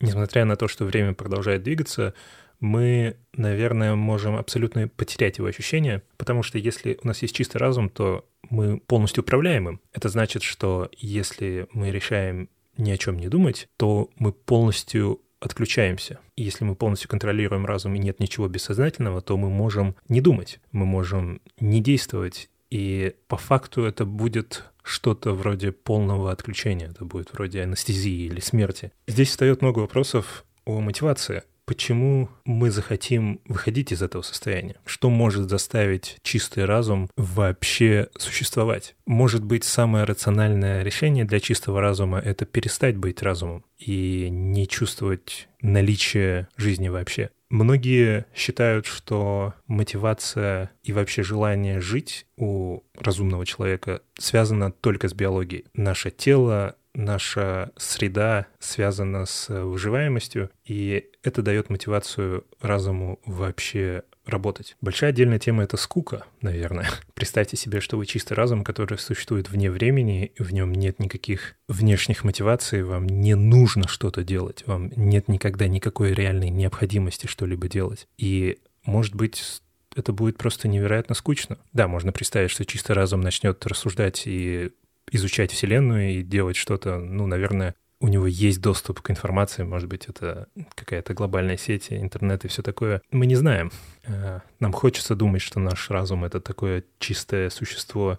несмотря 0.00 0.44
на 0.44 0.56
то, 0.56 0.68
что 0.68 0.84
время 0.84 1.14
продолжает 1.14 1.62
двигаться, 1.62 2.14
мы, 2.62 3.16
наверное, 3.34 3.96
можем 3.96 4.36
абсолютно 4.36 4.86
потерять 4.86 5.38
его 5.38 5.48
ощущение, 5.48 6.02
потому 6.16 6.44
что 6.44 6.58
если 6.58 6.98
у 7.02 7.08
нас 7.08 7.20
есть 7.20 7.34
чистый 7.34 7.56
разум, 7.56 7.90
то 7.90 8.24
мы 8.48 8.78
полностью 8.78 9.24
управляем 9.24 9.68
им. 9.68 9.80
Это 9.92 10.08
значит, 10.08 10.44
что 10.44 10.88
если 10.96 11.66
мы 11.72 11.90
решаем 11.90 12.48
ни 12.76 12.92
о 12.92 12.96
чем 12.96 13.18
не 13.18 13.28
думать, 13.28 13.68
то 13.76 14.10
мы 14.16 14.32
полностью 14.32 15.20
отключаемся. 15.40 16.20
И 16.36 16.44
если 16.44 16.64
мы 16.64 16.76
полностью 16.76 17.10
контролируем 17.10 17.66
разум 17.66 17.96
и 17.96 17.98
нет 17.98 18.20
ничего 18.20 18.46
бессознательного, 18.46 19.20
то 19.22 19.36
мы 19.36 19.50
можем 19.50 19.96
не 20.08 20.20
думать, 20.20 20.60
мы 20.70 20.86
можем 20.86 21.42
не 21.58 21.80
действовать. 21.80 22.48
И 22.70 23.14
по 23.26 23.36
факту 23.36 23.82
это 23.82 24.04
будет 24.04 24.64
что-то 24.84 25.32
вроде 25.32 25.72
полного 25.72 26.30
отключения, 26.30 26.90
это 26.90 27.04
будет 27.04 27.32
вроде 27.32 27.62
анестезии 27.62 28.26
или 28.26 28.38
смерти. 28.38 28.92
Здесь 29.08 29.30
встает 29.30 29.62
много 29.62 29.80
вопросов 29.80 30.44
о 30.64 30.80
мотивации 30.80 31.42
почему 31.72 32.28
мы 32.44 32.70
захотим 32.70 33.40
выходить 33.46 33.92
из 33.92 34.02
этого 34.02 34.20
состояния? 34.20 34.76
Что 34.84 35.08
может 35.08 35.48
заставить 35.48 36.18
чистый 36.22 36.66
разум 36.66 37.08
вообще 37.16 38.10
существовать? 38.18 38.94
Может 39.06 39.42
быть, 39.42 39.64
самое 39.64 40.04
рациональное 40.04 40.82
решение 40.82 41.24
для 41.24 41.40
чистого 41.40 41.80
разума— 41.80 42.18
это 42.24 42.44
перестать 42.44 42.98
быть 42.98 43.22
разумом 43.22 43.64
и 43.78 44.28
не 44.30 44.68
чувствовать 44.68 45.48
наличие 45.62 46.48
жизни 46.58 46.88
вообще. 46.88 47.30
Многие 47.48 48.26
считают, 48.34 48.84
что 48.84 49.54
мотивация 49.66 50.70
и 50.82 50.92
вообще 50.92 51.22
желание 51.22 51.80
жить 51.80 52.26
у 52.36 52.80
разумного 52.98 53.46
человека 53.46 54.02
связано 54.18 54.72
только 54.72 55.08
с 55.08 55.14
биологией. 55.14 55.64
Наше 55.74 56.10
тело 56.10 56.76
наша 56.94 57.72
среда 57.76 58.46
связана 58.58 59.26
с 59.26 59.48
выживаемостью, 59.48 60.50
и 60.64 61.10
это 61.22 61.42
дает 61.42 61.70
мотивацию 61.70 62.44
разуму 62.60 63.20
вообще 63.24 64.02
работать. 64.24 64.76
Большая 64.80 65.10
отдельная 65.10 65.38
тема— 65.38 65.62
это 65.64 65.76
скука, 65.76 66.24
наверное. 66.40 66.88
Представьте 67.14 67.56
себе, 67.56 67.80
что 67.80 67.96
вы 67.96 68.06
чистый 68.06 68.34
разум, 68.34 68.62
который 68.62 68.98
существует 68.98 69.50
вне 69.50 69.70
времени, 69.70 70.32
в 70.38 70.52
нем 70.52 70.72
нет 70.72 70.98
никаких 70.98 71.56
внешних 71.68 72.24
мотиваций, 72.24 72.82
вам 72.82 73.06
не 73.06 73.34
нужно 73.34 73.88
что-то 73.88 74.22
делать, 74.22 74.62
вам 74.66 74.90
нет 74.96 75.28
никогда 75.28 75.66
никакой 75.66 76.12
реальной 76.12 76.50
необходимости 76.50 77.26
что-либо 77.26 77.68
делать. 77.68 78.06
И, 78.16 78.58
может 78.84 79.14
быть, 79.14 79.62
это 79.94 80.12
будет 80.12 80.38
просто 80.38 80.68
невероятно 80.68 81.14
скучно. 81.14 81.58
Да, 81.72 81.88
можно 81.88 82.12
представить, 82.12 82.50
что 82.50 82.64
чистый 82.64 82.92
разум 82.92 83.20
начнет 83.20 83.64
рассуждать 83.66 84.22
и 84.26 84.70
изучать 85.12 85.52
Вселенную 85.52 86.14
и 86.14 86.22
делать 86.22 86.56
что-то, 86.56 86.98
ну, 86.98 87.26
наверное, 87.26 87.74
у 88.00 88.08
него 88.08 88.26
есть 88.26 88.60
доступ 88.60 89.00
к 89.00 89.10
информации, 89.10 89.62
может 89.62 89.88
быть, 89.88 90.06
это 90.06 90.48
какая-то 90.74 91.14
глобальная 91.14 91.56
сеть, 91.56 91.86
интернет 91.90 92.44
и 92.44 92.48
все 92.48 92.60
такое. 92.62 93.00
Мы 93.12 93.26
не 93.26 93.36
знаем. 93.36 93.70
Э, 94.04 94.40
нам 94.58 94.72
хочется 94.72 95.14
думать, 95.14 95.40
что 95.40 95.60
наш 95.60 95.88
разум— 95.88 96.24
это 96.26 96.40
такое 96.40 96.82
чистое 96.98 97.48
существо, 97.48 98.18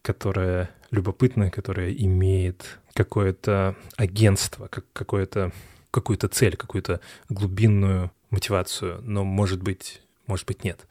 которое 0.00 0.70
любопытное, 0.90 1.50
которое 1.50 1.92
имеет 1.92 2.78
какое-то 2.94 3.76
агентство, 3.96 4.68
как 4.68 4.86
какое-то 4.94 5.52
какую-то 5.90 6.28
цель, 6.28 6.56
какую-то 6.56 7.00
глубинную 7.28 8.10
мотивацию, 8.30 9.00
но 9.02 9.24
может 9.24 9.62
быть, 9.62 10.00
может 10.26 10.46
быть 10.46 10.64
нет. 10.64 10.86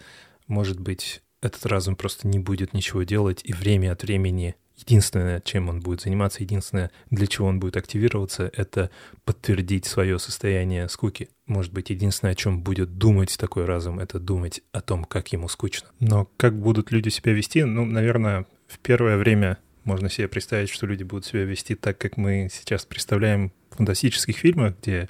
Может 0.47 0.79
быть, 0.79 1.21
этот 1.41 1.65
разум 1.65 1.95
просто 1.95 2.27
не 2.27 2.39
будет 2.39 2.73
ничего 2.73 3.03
делать, 3.03 3.41
и 3.43 3.53
время 3.53 3.91
от 3.91 4.03
времени 4.03 4.55
единственное, 4.77 5.41
чем 5.41 5.69
он 5.69 5.79
будет 5.79 6.01
заниматься, 6.01 6.43
единственное, 6.43 6.91
для 7.09 7.27
чего 7.27 7.47
он 7.47 7.59
будет 7.59 7.77
активироваться, 7.77 8.51
это 8.55 8.89
подтвердить 9.25 9.85
свое 9.85 10.19
состояние 10.19 10.87
скуки. 10.87 11.29
Может 11.45 11.73
быть, 11.73 11.89
единственное, 11.89 12.33
о 12.33 12.35
чем 12.35 12.61
будет 12.61 12.97
думать 12.97 13.35
такой 13.37 13.65
разум, 13.65 13.99
это 13.99 14.19
думать 14.19 14.61
о 14.71 14.81
том, 14.81 15.03
как 15.03 15.31
ему 15.33 15.47
скучно. 15.47 15.89
Но 15.99 16.29
как 16.37 16.59
будут 16.59 16.91
люди 16.91 17.09
себя 17.09 17.33
вести? 17.33 17.63
Ну, 17.63 17.85
наверное, 17.85 18.45
в 18.67 18.79
первое 18.79 19.17
время 19.17 19.57
можно 19.83 20.09
себе 20.09 20.27
представить, 20.27 20.69
что 20.69 20.85
люди 20.85 21.03
будут 21.03 21.25
себя 21.25 21.43
вести 21.43 21.73
так, 21.73 21.97
как 21.97 22.17
мы 22.17 22.49
сейчас 22.51 22.85
представляем 22.85 23.53
в 23.71 23.77
фантастических 23.77 24.37
фильмах, 24.37 24.75
где 24.81 25.09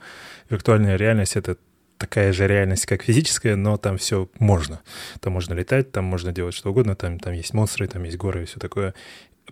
виртуальная 0.49 0.95
реальность— 0.95 1.35
это 1.35 1.57
такая 1.97 2.31
же 2.31 2.47
реальность, 2.47 2.85
как 2.85 3.01
физическая, 3.01 3.55
но 3.55 3.77
там 3.77 3.97
все 3.97 4.29
можно. 4.37 4.81
Там 5.19 5.33
можно 5.33 5.55
летать, 5.55 5.91
там 5.91 6.05
можно 6.05 6.31
делать 6.31 6.53
что 6.53 6.69
угодно, 6.69 6.95
там, 6.95 7.19
там 7.19 7.33
есть 7.33 7.53
монстры, 7.53 7.87
там 7.87 8.03
есть 8.03 8.17
горы 8.17 8.43
и 8.43 8.45
все 8.45 8.59
такое 8.59 8.93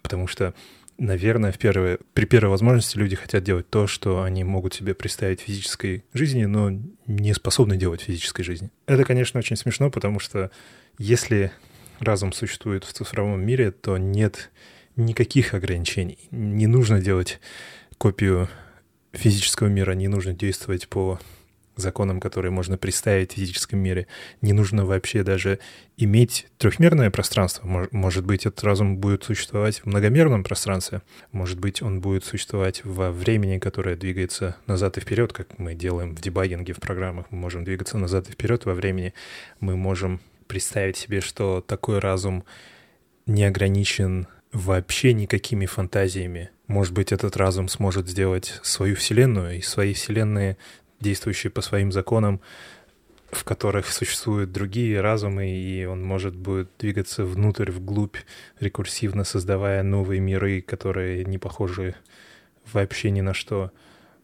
потому 0.02 0.28
что 0.28 0.54
наверное, 0.98 1.52
в 1.52 1.58
первые, 1.58 2.00
при 2.14 2.26
первой 2.26 2.50
возможности 2.50 2.98
люди 2.98 3.16
хотят 3.16 3.44
делать 3.44 3.70
то, 3.70 3.88
что 3.88 4.24
они 4.24 4.44
могут 4.44 4.74
себе 4.74 4.94
представить 4.94 5.42
в 5.42 5.44
физической 5.44 6.06
жизни, 6.14 6.46
но 6.46 6.72
не 7.06 7.34
способны 7.34 7.78
делать 7.78 8.02
в 8.02 8.06
физической 8.06 8.44
жизни. 8.44 8.70
Это, 8.86 9.04
конечно, 9.04 9.40
очень 9.40 9.58
смешно, 9.58 9.90
потому 9.92 10.20
что 10.20 10.52
если 10.98 11.52
разум 12.00 12.34
существует 12.34 12.84
в 12.84 12.94
цифровом 12.94 13.46
мире, 13.46 13.72
то 13.72 13.98
нет 13.98 14.52
никаких 14.96 15.54
ограничений. 15.54 16.20
Не 16.32 16.68
нужно 16.68 17.02
делать 17.02 17.40
копию 17.98 18.50
физического 19.12 19.68
мира, 19.68 19.94
не 19.94 20.08
нужно 20.08 20.34
действовать 20.34 20.88
по 20.88 21.20
законам, 21.76 22.20
которые 22.20 22.52
можно 22.52 22.78
представить 22.78 23.32
в 23.32 23.36
физическом 23.36 23.80
мире. 23.80 24.08
Не 24.42 24.54
нужно 24.54 24.86
вообще 24.86 25.24
даже 25.24 25.60
иметь 25.98 26.48
трехмерное 26.58 27.12
пространство. 27.12 27.88
Может 27.92 28.26
быть, 28.26 28.46
этот 28.46 28.64
разум 28.64 28.98
будет 28.98 29.24
существовать 29.24 29.80
в 29.80 29.86
многомерном 29.86 30.44
пространстве. 30.44 31.02
Может 31.32 31.60
быть, 31.60 31.82
он 31.82 32.02
будет 32.02 32.26
существовать 32.26 32.82
во 32.84 33.12
времени, 33.12 33.60
которое 33.60 33.96
двигается 33.96 34.56
назад 34.68 34.98
и 34.98 35.02
вперед, 35.02 35.34
как 35.34 35.58
мы 35.60 35.76
делаем 35.76 36.16
в 36.16 36.22
дебагинге 36.22 36.74
в 36.74 36.80
программах. 36.80 37.28
Мы 37.30 37.38
можем 37.38 37.64
двигаться 37.64 37.98
назад 37.98 38.30
и 38.30 38.32
вперед 38.32 38.66
во 38.66 38.74
времени. 38.74 39.14
Мы 39.60 39.76
можем 39.76 40.22
представить 40.48 40.98
себе, 40.98 41.22
что 41.22 41.64
такой 41.66 42.00
разум 42.00 42.44
не 43.26 43.44
ограничен 43.44 44.28
вообще 44.52 45.14
никакими 45.14 45.66
фантазиями. 45.66 46.50
Может 46.68 46.94
быть, 46.94 47.12
этот 47.12 47.38
разум 47.38 47.68
сможет 47.68 48.08
сделать 48.08 48.60
свою 48.64 48.96
вселенную, 48.96 49.58
и 49.58 49.62
свои 49.62 49.94
вселенные 49.94 50.58
действующие 51.06 51.52
по 51.52 51.62
своим 51.62 51.92
законам, 51.92 52.42
в 53.32 53.44
которых 53.44 53.92
существуют 53.92 54.52
другие 54.52 55.02
разумы, 55.02 55.50
и 55.50 55.86
он 55.86 56.04
может 56.04 56.36
будет 56.36 56.70
двигаться 56.80 57.24
внутрь, 57.24 57.72
вглубь, 57.72 58.18
рекурсивно 58.60 59.24
создавая 59.24 59.84
новые 59.84 60.20
миры, 60.20 60.62
которые 60.62 61.24
не 61.26 61.38
похожи 61.38 61.96
вообще 62.74 63.12
ни 63.12 63.22
на 63.22 63.34
что. 63.34 63.72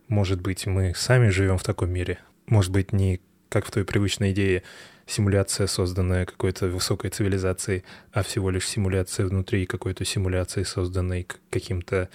Может 0.07 0.41
быть, 0.41 0.65
мы 0.65 0.93
сами 0.95 1.29
живем 1.29 1.57
в 1.57 1.63
таком 1.63 1.91
мире. 1.91 2.17
Может 2.47 2.71
быть, 2.71 2.93
не 2.93 3.21
как 3.49 3.65
в 3.65 3.71
той 3.71 3.85
привычной 3.85 4.31
идее 4.31 4.63
симуляция, 5.05 5.67
созданная 5.67 6.25
какой-то 6.25 6.67
высокой 6.67 7.11
цивилизацией, 7.11 7.83
а 8.11 8.23
всего 8.23 8.49
лишь 8.49 8.67
симуляция 8.67 9.27
внутри 9.27 9.65
какой-то 9.65 10.05
симуляции, 10.05 10.63
созданной 10.63 11.27
каким-то 11.49 12.09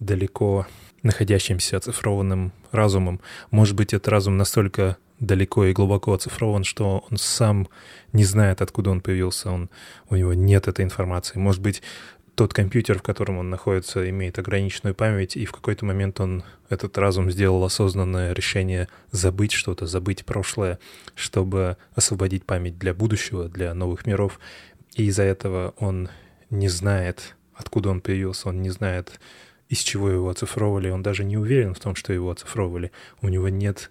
далеко 0.00 0.66
находящимся 1.02 1.76
оцифрованным 1.76 2.52
разумом. 2.70 3.20
Может 3.50 3.76
быть, 3.76 3.94
этот 3.94 4.08
разум 4.08 4.36
настолько 4.36 4.96
далеко 5.20 5.64
и 5.64 5.72
глубоко 5.72 6.12
оцифрован, 6.12 6.64
что 6.64 7.04
он 7.10 7.16
сам 7.16 7.68
не 8.12 8.24
знает, 8.24 8.62
откуда 8.62 8.90
он 8.90 9.00
появился, 9.00 9.50
он, 9.50 9.70
у 10.08 10.16
него 10.16 10.34
нет 10.34 10.68
этой 10.68 10.84
информации. 10.84 11.38
Может 11.38 11.60
быть, 11.60 11.82
тот 12.38 12.54
компьютер, 12.54 13.00
в 13.00 13.02
котором 13.02 13.38
он 13.38 13.50
находится, 13.50 14.08
имеет 14.08 14.38
ограниченную 14.38 14.94
память, 14.94 15.36
и 15.36 15.44
в 15.44 15.50
какой-то 15.50 15.84
момент 15.84 16.20
он, 16.20 16.44
этот 16.68 16.96
разум, 16.96 17.32
сделал 17.32 17.64
осознанное 17.64 18.32
решение 18.32 18.86
забыть 19.10 19.50
что-то, 19.50 19.86
забыть 19.86 20.24
прошлое, 20.24 20.78
чтобы 21.16 21.78
освободить 21.96 22.44
память 22.44 22.78
для 22.78 22.94
будущего, 22.94 23.48
для 23.48 23.74
новых 23.74 24.06
миров. 24.06 24.38
И 24.94 25.06
из-за 25.06 25.24
этого 25.24 25.74
он 25.78 26.10
не 26.48 26.68
знает, 26.68 27.34
откуда 27.54 27.90
он 27.90 28.00
появился, 28.00 28.50
он 28.50 28.62
не 28.62 28.70
знает, 28.70 29.18
из 29.68 29.80
чего 29.80 30.10
его 30.10 30.28
оцифровывали, 30.30 30.90
он 30.90 31.02
даже 31.02 31.24
не 31.24 31.36
уверен 31.36 31.74
в 31.74 31.80
том, 31.80 31.94
что 31.94 32.12
его 32.12 32.30
оцифровывали. 32.30 32.90
У 33.20 33.28
него 33.28 33.48
нет 33.48 33.90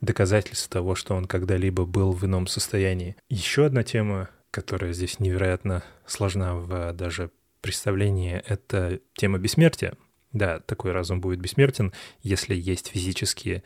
доказательств 0.00 0.68
того, 0.68 0.94
что 0.94 1.14
он 1.14 1.26
когда-либо 1.26 1.84
был 1.84 2.12
в 2.12 2.24
ином 2.24 2.46
состоянии. 2.46 3.16
Еще 3.28 3.66
одна 3.66 3.82
тема, 3.84 4.28
которая 4.50 4.92
здесь 4.92 5.20
невероятно 5.20 5.82
сложна 6.06 6.54
в 6.54 6.92
даже 6.92 7.30
представлении, 7.60 8.42
это 8.46 9.00
тема 9.14 9.38
бессмертия. 9.38 9.94
Да, 10.32 10.58
такой 10.60 10.92
разум 10.92 11.20
будет 11.20 11.38
бессмертен, 11.38 11.92
если 12.22 12.54
есть 12.54 12.88
физические 12.88 13.62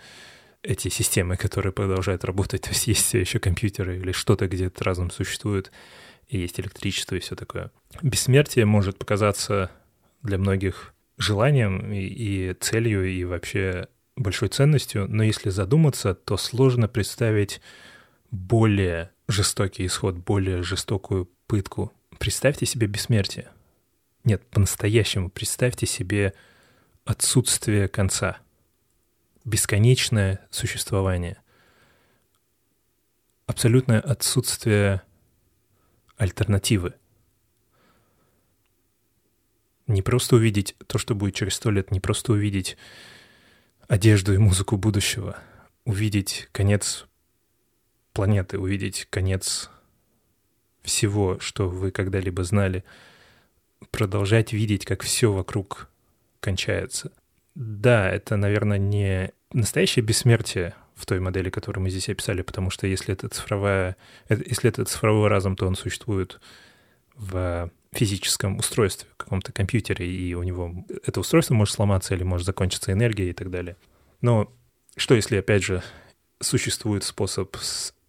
эти 0.63 0.89
системы, 0.89 1.37
которые 1.37 1.73
продолжают 1.73 2.25
работать, 2.25 2.63
то 2.63 2.71
есть 2.71 2.87
есть 2.87 3.15
еще 3.15 3.39
компьютеры 3.39 3.99
или 3.99 4.13
что-то, 4.13 4.49
где 4.49 4.67
этот 4.67 4.83
разум 4.83 5.11
существует, 5.11 5.73
и 6.29 6.39
есть 6.39 6.61
электричество 6.61 7.15
и 7.15 7.21
все 7.21 7.37
такое. 7.37 7.71
Бессмертие 8.03 8.67
может 8.67 8.99
показаться 8.99 9.71
для 10.23 10.37
многих 10.37 10.95
желанием 11.19 11.93
и, 11.93 12.01
и 12.01 12.55
целью, 12.55 13.05
и 13.05 13.25
вообще 13.25 13.89
большой 14.17 14.49
ценностью, 14.49 15.07
но 15.09 15.23
если 15.23 15.51
задуматься, 15.51 16.15
то 16.15 16.37
сложно 16.37 16.89
представить 16.89 17.61
более 18.31 19.11
жестокий 19.29 19.87
исход, 19.87 20.17
более 20.17 20.63
жестокую 20.63 21.31
пытку. 21.47 21.93
Представьте 22.19 22.67
себе 22.67 22.87
бессмертие. 22.87 23.49
Нет, 24.25 24.45
по-настоящему 24.51 25.31
представьте 25.31 25.87
себе 25.87 26.35
отсутствие 27.05 27.89
конца, 27.89 28.39
бесконечное 29.45 30.47
существование, 30.51 31.39
абсолютное 33.47 34.01
отсутствие 34.01 35.03
альтернативы. 36.17 36.95
Не 39.89 40.03
просто 40.03 40.37
увидеть 40.37 40.77
то, 40.87 40.99
что 40.99 41.15
будет 41.15 41.35
через 41.35 41.55
сто 41.55 41.71
лет, 41.71 41.91
не 41.91 41.99
просто 41.99 42.33
увидеть 42.33 42.77
одежду 43.89 44.35
и 44.35 44.39
музыку 44.39 44.77
будущего, 44.77 45.39
увидеть 45.85 46.49
конец 46.53 47.07
планеты, 48.13 48.59
увидеть 48.59 49.07
конец 49.09 49.71
всего, 50.83 51.41
что 51.41 51.69
вы 51.69 51.91
когда-либо 51.91 52.45
знали, 52.45 52.85
продолжать 53.91 54.53
видеть, 54.53 54.85
как 54.85 55.03
все 55.03 55.33
вокруг 55.33 55.89
кончается. 56.41 57.11
Да, 57.55 58.11
это, 58.11 58.37
наверное, 58.37 58.79
не 58.79 59.33
настоящее 59.53 60.05
бессмертие 60.05 60.75
в 60.95 61.07
той 61.07 61.21
модели, 61.21 61.49
которую 61.49 61.83
мы 61.83 61.91
здесь 61.91 62.11
описали, 62.11 62.43
потому 62.43 62.69
что 62.69 62.87
если 62.87 63.15
это 63.15 63.29
цифровая, 63.29 63.97
если 64.29 64.69
это 64.69 64.85
цифровой 64.85 65.29
разум, 65.29 65.57
то 65.57 65.67
он 65.67 65.77
существует 65.77 66.41
в 67.15 67.71
физическом 67.93 68.59
устройстве, 68.59 69.09
каком-то 69.17 69.53
компьютере, 69.53 70.07
и 70.07 70.35
у 70.35 70.43
него 70.43 70.85
это 71.05 71.21
устройство 71.21 71.55
может 71.55 71.75
сломаться 71.75 72.15
или 72.15 72.23
может 72.23 72.47
закончиться 72.47 72.93
энергия 72.93 73.31
и 73.31 73.33
так 73.33 73.51
далее. 73.51 73.77
Но 74.21 74.53
что 74.97 75.15
если, 75.15 75.37
опять 75.37 75.63
же, 75.63 75.83
существует 76.41 77.05
способ 77.05 77.57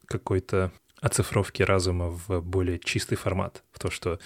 какой-то 0.06 0.72
оцифровки 1.02 1.64
разума 1.64 2.10
в 2.10 2.42
более 2.42 2.80
чистый 2.80 3.16
формат, 3.16 3.64
в 3.72 3.80
то, 3.80 3.90
что, 3.90 4.20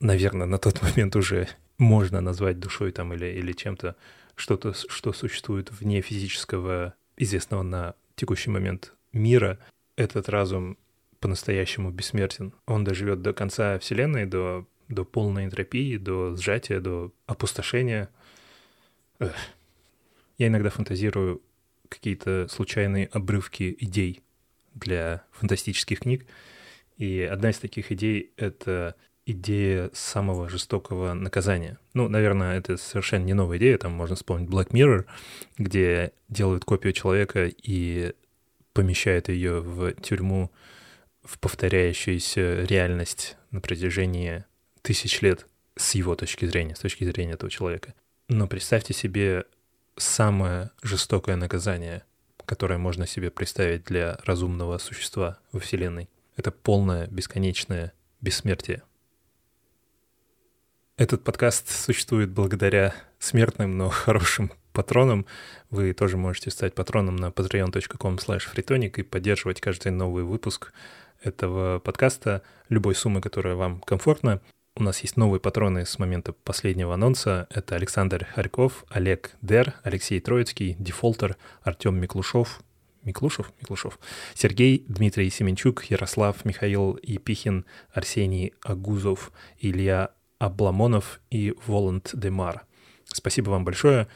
наверное, 0.00 0.46
на 0.46 0.58
тот 0.58 0.82
момент 0.82 1.16
уже 1.16 1.48
можно 1.78 2.20
назвать 2.20 2.58
душой 2.58 2.92
там 2.92 3.14
или, 3.14 3.26
или 3.26 3.52
чем-то, 3.52 3.96
что-то, 4.34 4.74
что 4.74 5.12
существует 5.12 5.70
вне 5.70 6.02
физического, 6.02 6.94
известного 7.16 7.62
на 7.62 7.94
текущий 8.14 8.50
момент 8.50 8.92
мира, 9.12 9.58
этот 9.96 10.28
разум 10.28 10.78
по-настоящему 11.20 11.90
бессмертен. 11.90 12.52
Он 12.66 12.82
доживет 12.84 13.22
до 13.22 13.32
конца 13.32 13.78
Вселенной, 13.78 14.26
до, 14.26 14.66
до 14.88 15.04
полной 15.04 15.44
энтропии, 15.44 15.96
до 15.96 16.34
сжатия, 16.36 16.80
до 16.80 17.12
опустошения. 17.26 18.08
Эх. 19.18 19.34
Я 20.38 20.48
иногда 20.48 20.70
фантазирую 20.70 21.42
какие-то 21.88 22.48
случайные 22.48 23.06
обрывки 23.06 23.76
идей 23.78 24.22
для 24.74 25.24
фантастических 25.32 26.00
книг. 26.00 26.26
И 26.96 27.20
одна 27.20 27.50
из 27.50 27.58
таких 27.58 27.92
идей— 27.92 28.32
это 28.36 28.94
идея 29.26 29.90
самого 29.92 30.48
жестокого 30.48 31.12
наказания. 31.12 31.78
Ну, 31.94 32.08
наверное, 32.08 32.58
это 32.58 32.76
совершенно 32.76 33.24
не 33.24 33.34
новая 33.34 33.58
идея, 33.58 33.78
там 33.78 33.92
можно 33.92 34.16
вспомнить 34.16 34.48
Black 34.48 34.70
Mirror, 34.70 35.04
где 35.58 36.12
делают 36.28 36.64
копию 36.64 36.92
человека 36.92 37.46
и 37.46 38.14
помещают 38.72 39.28
ее 39.28 39.60
в 39.60 39.92
тюрьму 39.94 40.50
в 41.30 41.38
повторяющуюся 41.38 42.64
реальность 42.64 43.36
на 43.52 43.60
протяжении 43.60 44.44
тысяч 44.82 45.20
лет 45.20 45.46
с 45.76 45.94
его 45.94 46.16
точки 46.16 46.44
зрения, 46.44 46.74
с 46.74 46.80
точки 46.80 47.04
зрения 47.04 47.34
этого 47.34 47.50
человека. 47.50 47.94
Но 48.28 48.48
представьте 48.48 48.94
себе 48.94 49.44
самое 49.96 50.70
жестокое 50.82 51.36
наказание, 51.36 52.02
которое 52.44 52.78
можно 52.78 53.06
себе 53.06 53.30
представить 53.30 53.84
для 53.84 54.18
разумного 54.24 54.78
существа 54.78 55.38
во 55.52 55.60
Вселенной. 55.60 56.08
Это 56.36 56.50
полное, 56.50 57.06
бесконечное 57.06 57.92
бессмертие. 58.20 58.82
Этот 60.96 61.22
подкаст 61.22 61.70
существует 61.70 62.30
благодаря 62.30 62.92
смертным, 63.20 63.78
но 63.78 63.88
хорошим 63.88 64.50
патронам. 64.72 65.26
Вы 65.70 65.92
тоже 65.92 66.16
можете 66.16 66.50
стать 66.50 66.74
патроном 66.74 67.14
на 67.14 67.26
patreon.com 67.26 68.16
freetonic 68.16 68.94
и 68.96 69.02
поддерживать 69.02 69.60
каждый 69.60 69.92
новый 69.92 70.24
выпуск 70.24 70.72
этого 71.22 71.78
подкаста 71.78 72.42
любой 72.68 72.94
суммы, 72.94 73.20
которая 73.20 73.54
вам 73.54 73.80
комфортна. 73.80 74.40
У 74.76 74.82
нас 74.82 75.00
есть 75.00 75.16
новые 75.16 75.40
патроны 75.40 75.84
с 75.84 75.98
момента 75.98 76.32
последнего 76.32 76.94
анонса. 76.94 77.46
Это 77.50 77.74
Александр 77.74 78.26
Харьков, 78.34 78.84
Олег 78.88 79.36
Дер, 79.42 79.74
Алексей 79.82 80.20
Троицкий, 80.20 80.76
Дефолтер, 80.78 81.36
Артем 81.62 82.00
Миклушов, 82.00 82.60
Миклушев, 83.02 83.52
Миклушев, 83.60 83.98
Сергей, 84.34 84.84
Дмитрий 84.88 85.30
Семенчук, 85.30 85.84
Ярослав, 85.84 86.44
Михаил 86.44 86.98
Епихин, 87.02 87.66
Арсений 87.92 88.54
Агузов, 88.62 89.32
Илья 89.58 90.10
Абламонов 90.38 91.20
и 91.30 91.54
Воланд 91.66 92.10
Демар. 92.14 92.62
Спасибо 93.04 93.50
вам 93.50 93.64
большое. 93.64 94.08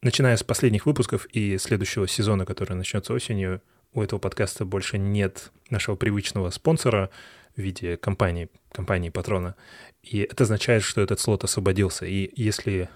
Начиная 0.00 0.36
с 0.36 0.42
последних 0.42 0.86
выпусков 0.86 1.26
и 1.26 1.58
следующего 1.58 2.08
сезона, 2.08 2.44
который 2.44 2.74
начнется 2.74 3.12
осенью, 3.12 3.62
у 3.94 4.02
этого 4.02 4.18
подкаста 4.18 4.64
больше 4.64 4.98
нет 4.98 5.52
нашего 5.70 5.96
привычного 5.96 6.50
спонсора 6.50 7.10
в 7.56 7.60
виде 7.60 7.96
компании, 7.96 8.48
компании 8.72 9.10
патрона. 9.10 9.54
И 10.02 10.20
это 10.20 10.44
означает, 10.44 10.82
что 10.82 11.00
этот 11.00 11.20
слот 11.20 11.44
освободился. 11.44 12.06
И 12.06 12.30
если 12.34 12.88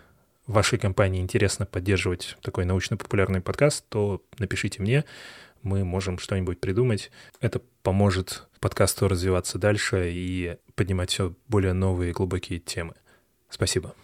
вашей 0.47 0.79
компании 0.79 1.21
интересно 1.21 1.67
поддерживать 1.67 2.37
такой 2.43 2.65
научно-популярный 2.65 3.41
подкаст, 3.41 3.85
то 3.89 4.23
напишите 4.39 4.81
мне, 4.81 5.05
мы 5.63 5.85
можем 5.85 6.19
что-нибудь 6.19 6.61
придумать. 6.61 7.11
Это 7.41 7.61
поможет 7.83 8.49
подкасту 8.61 9.09
развиваться 9.09 9.59
дальше 9.59 10.11
и 10.13 10.57
поднимать 10.75 11.11
все 11.11 11.35
более 11.49 11.73
новые 11.73 12.13
глубокие 12.13 12.59
темы. 12.59 12.95
Спасибо. 13.51 13.95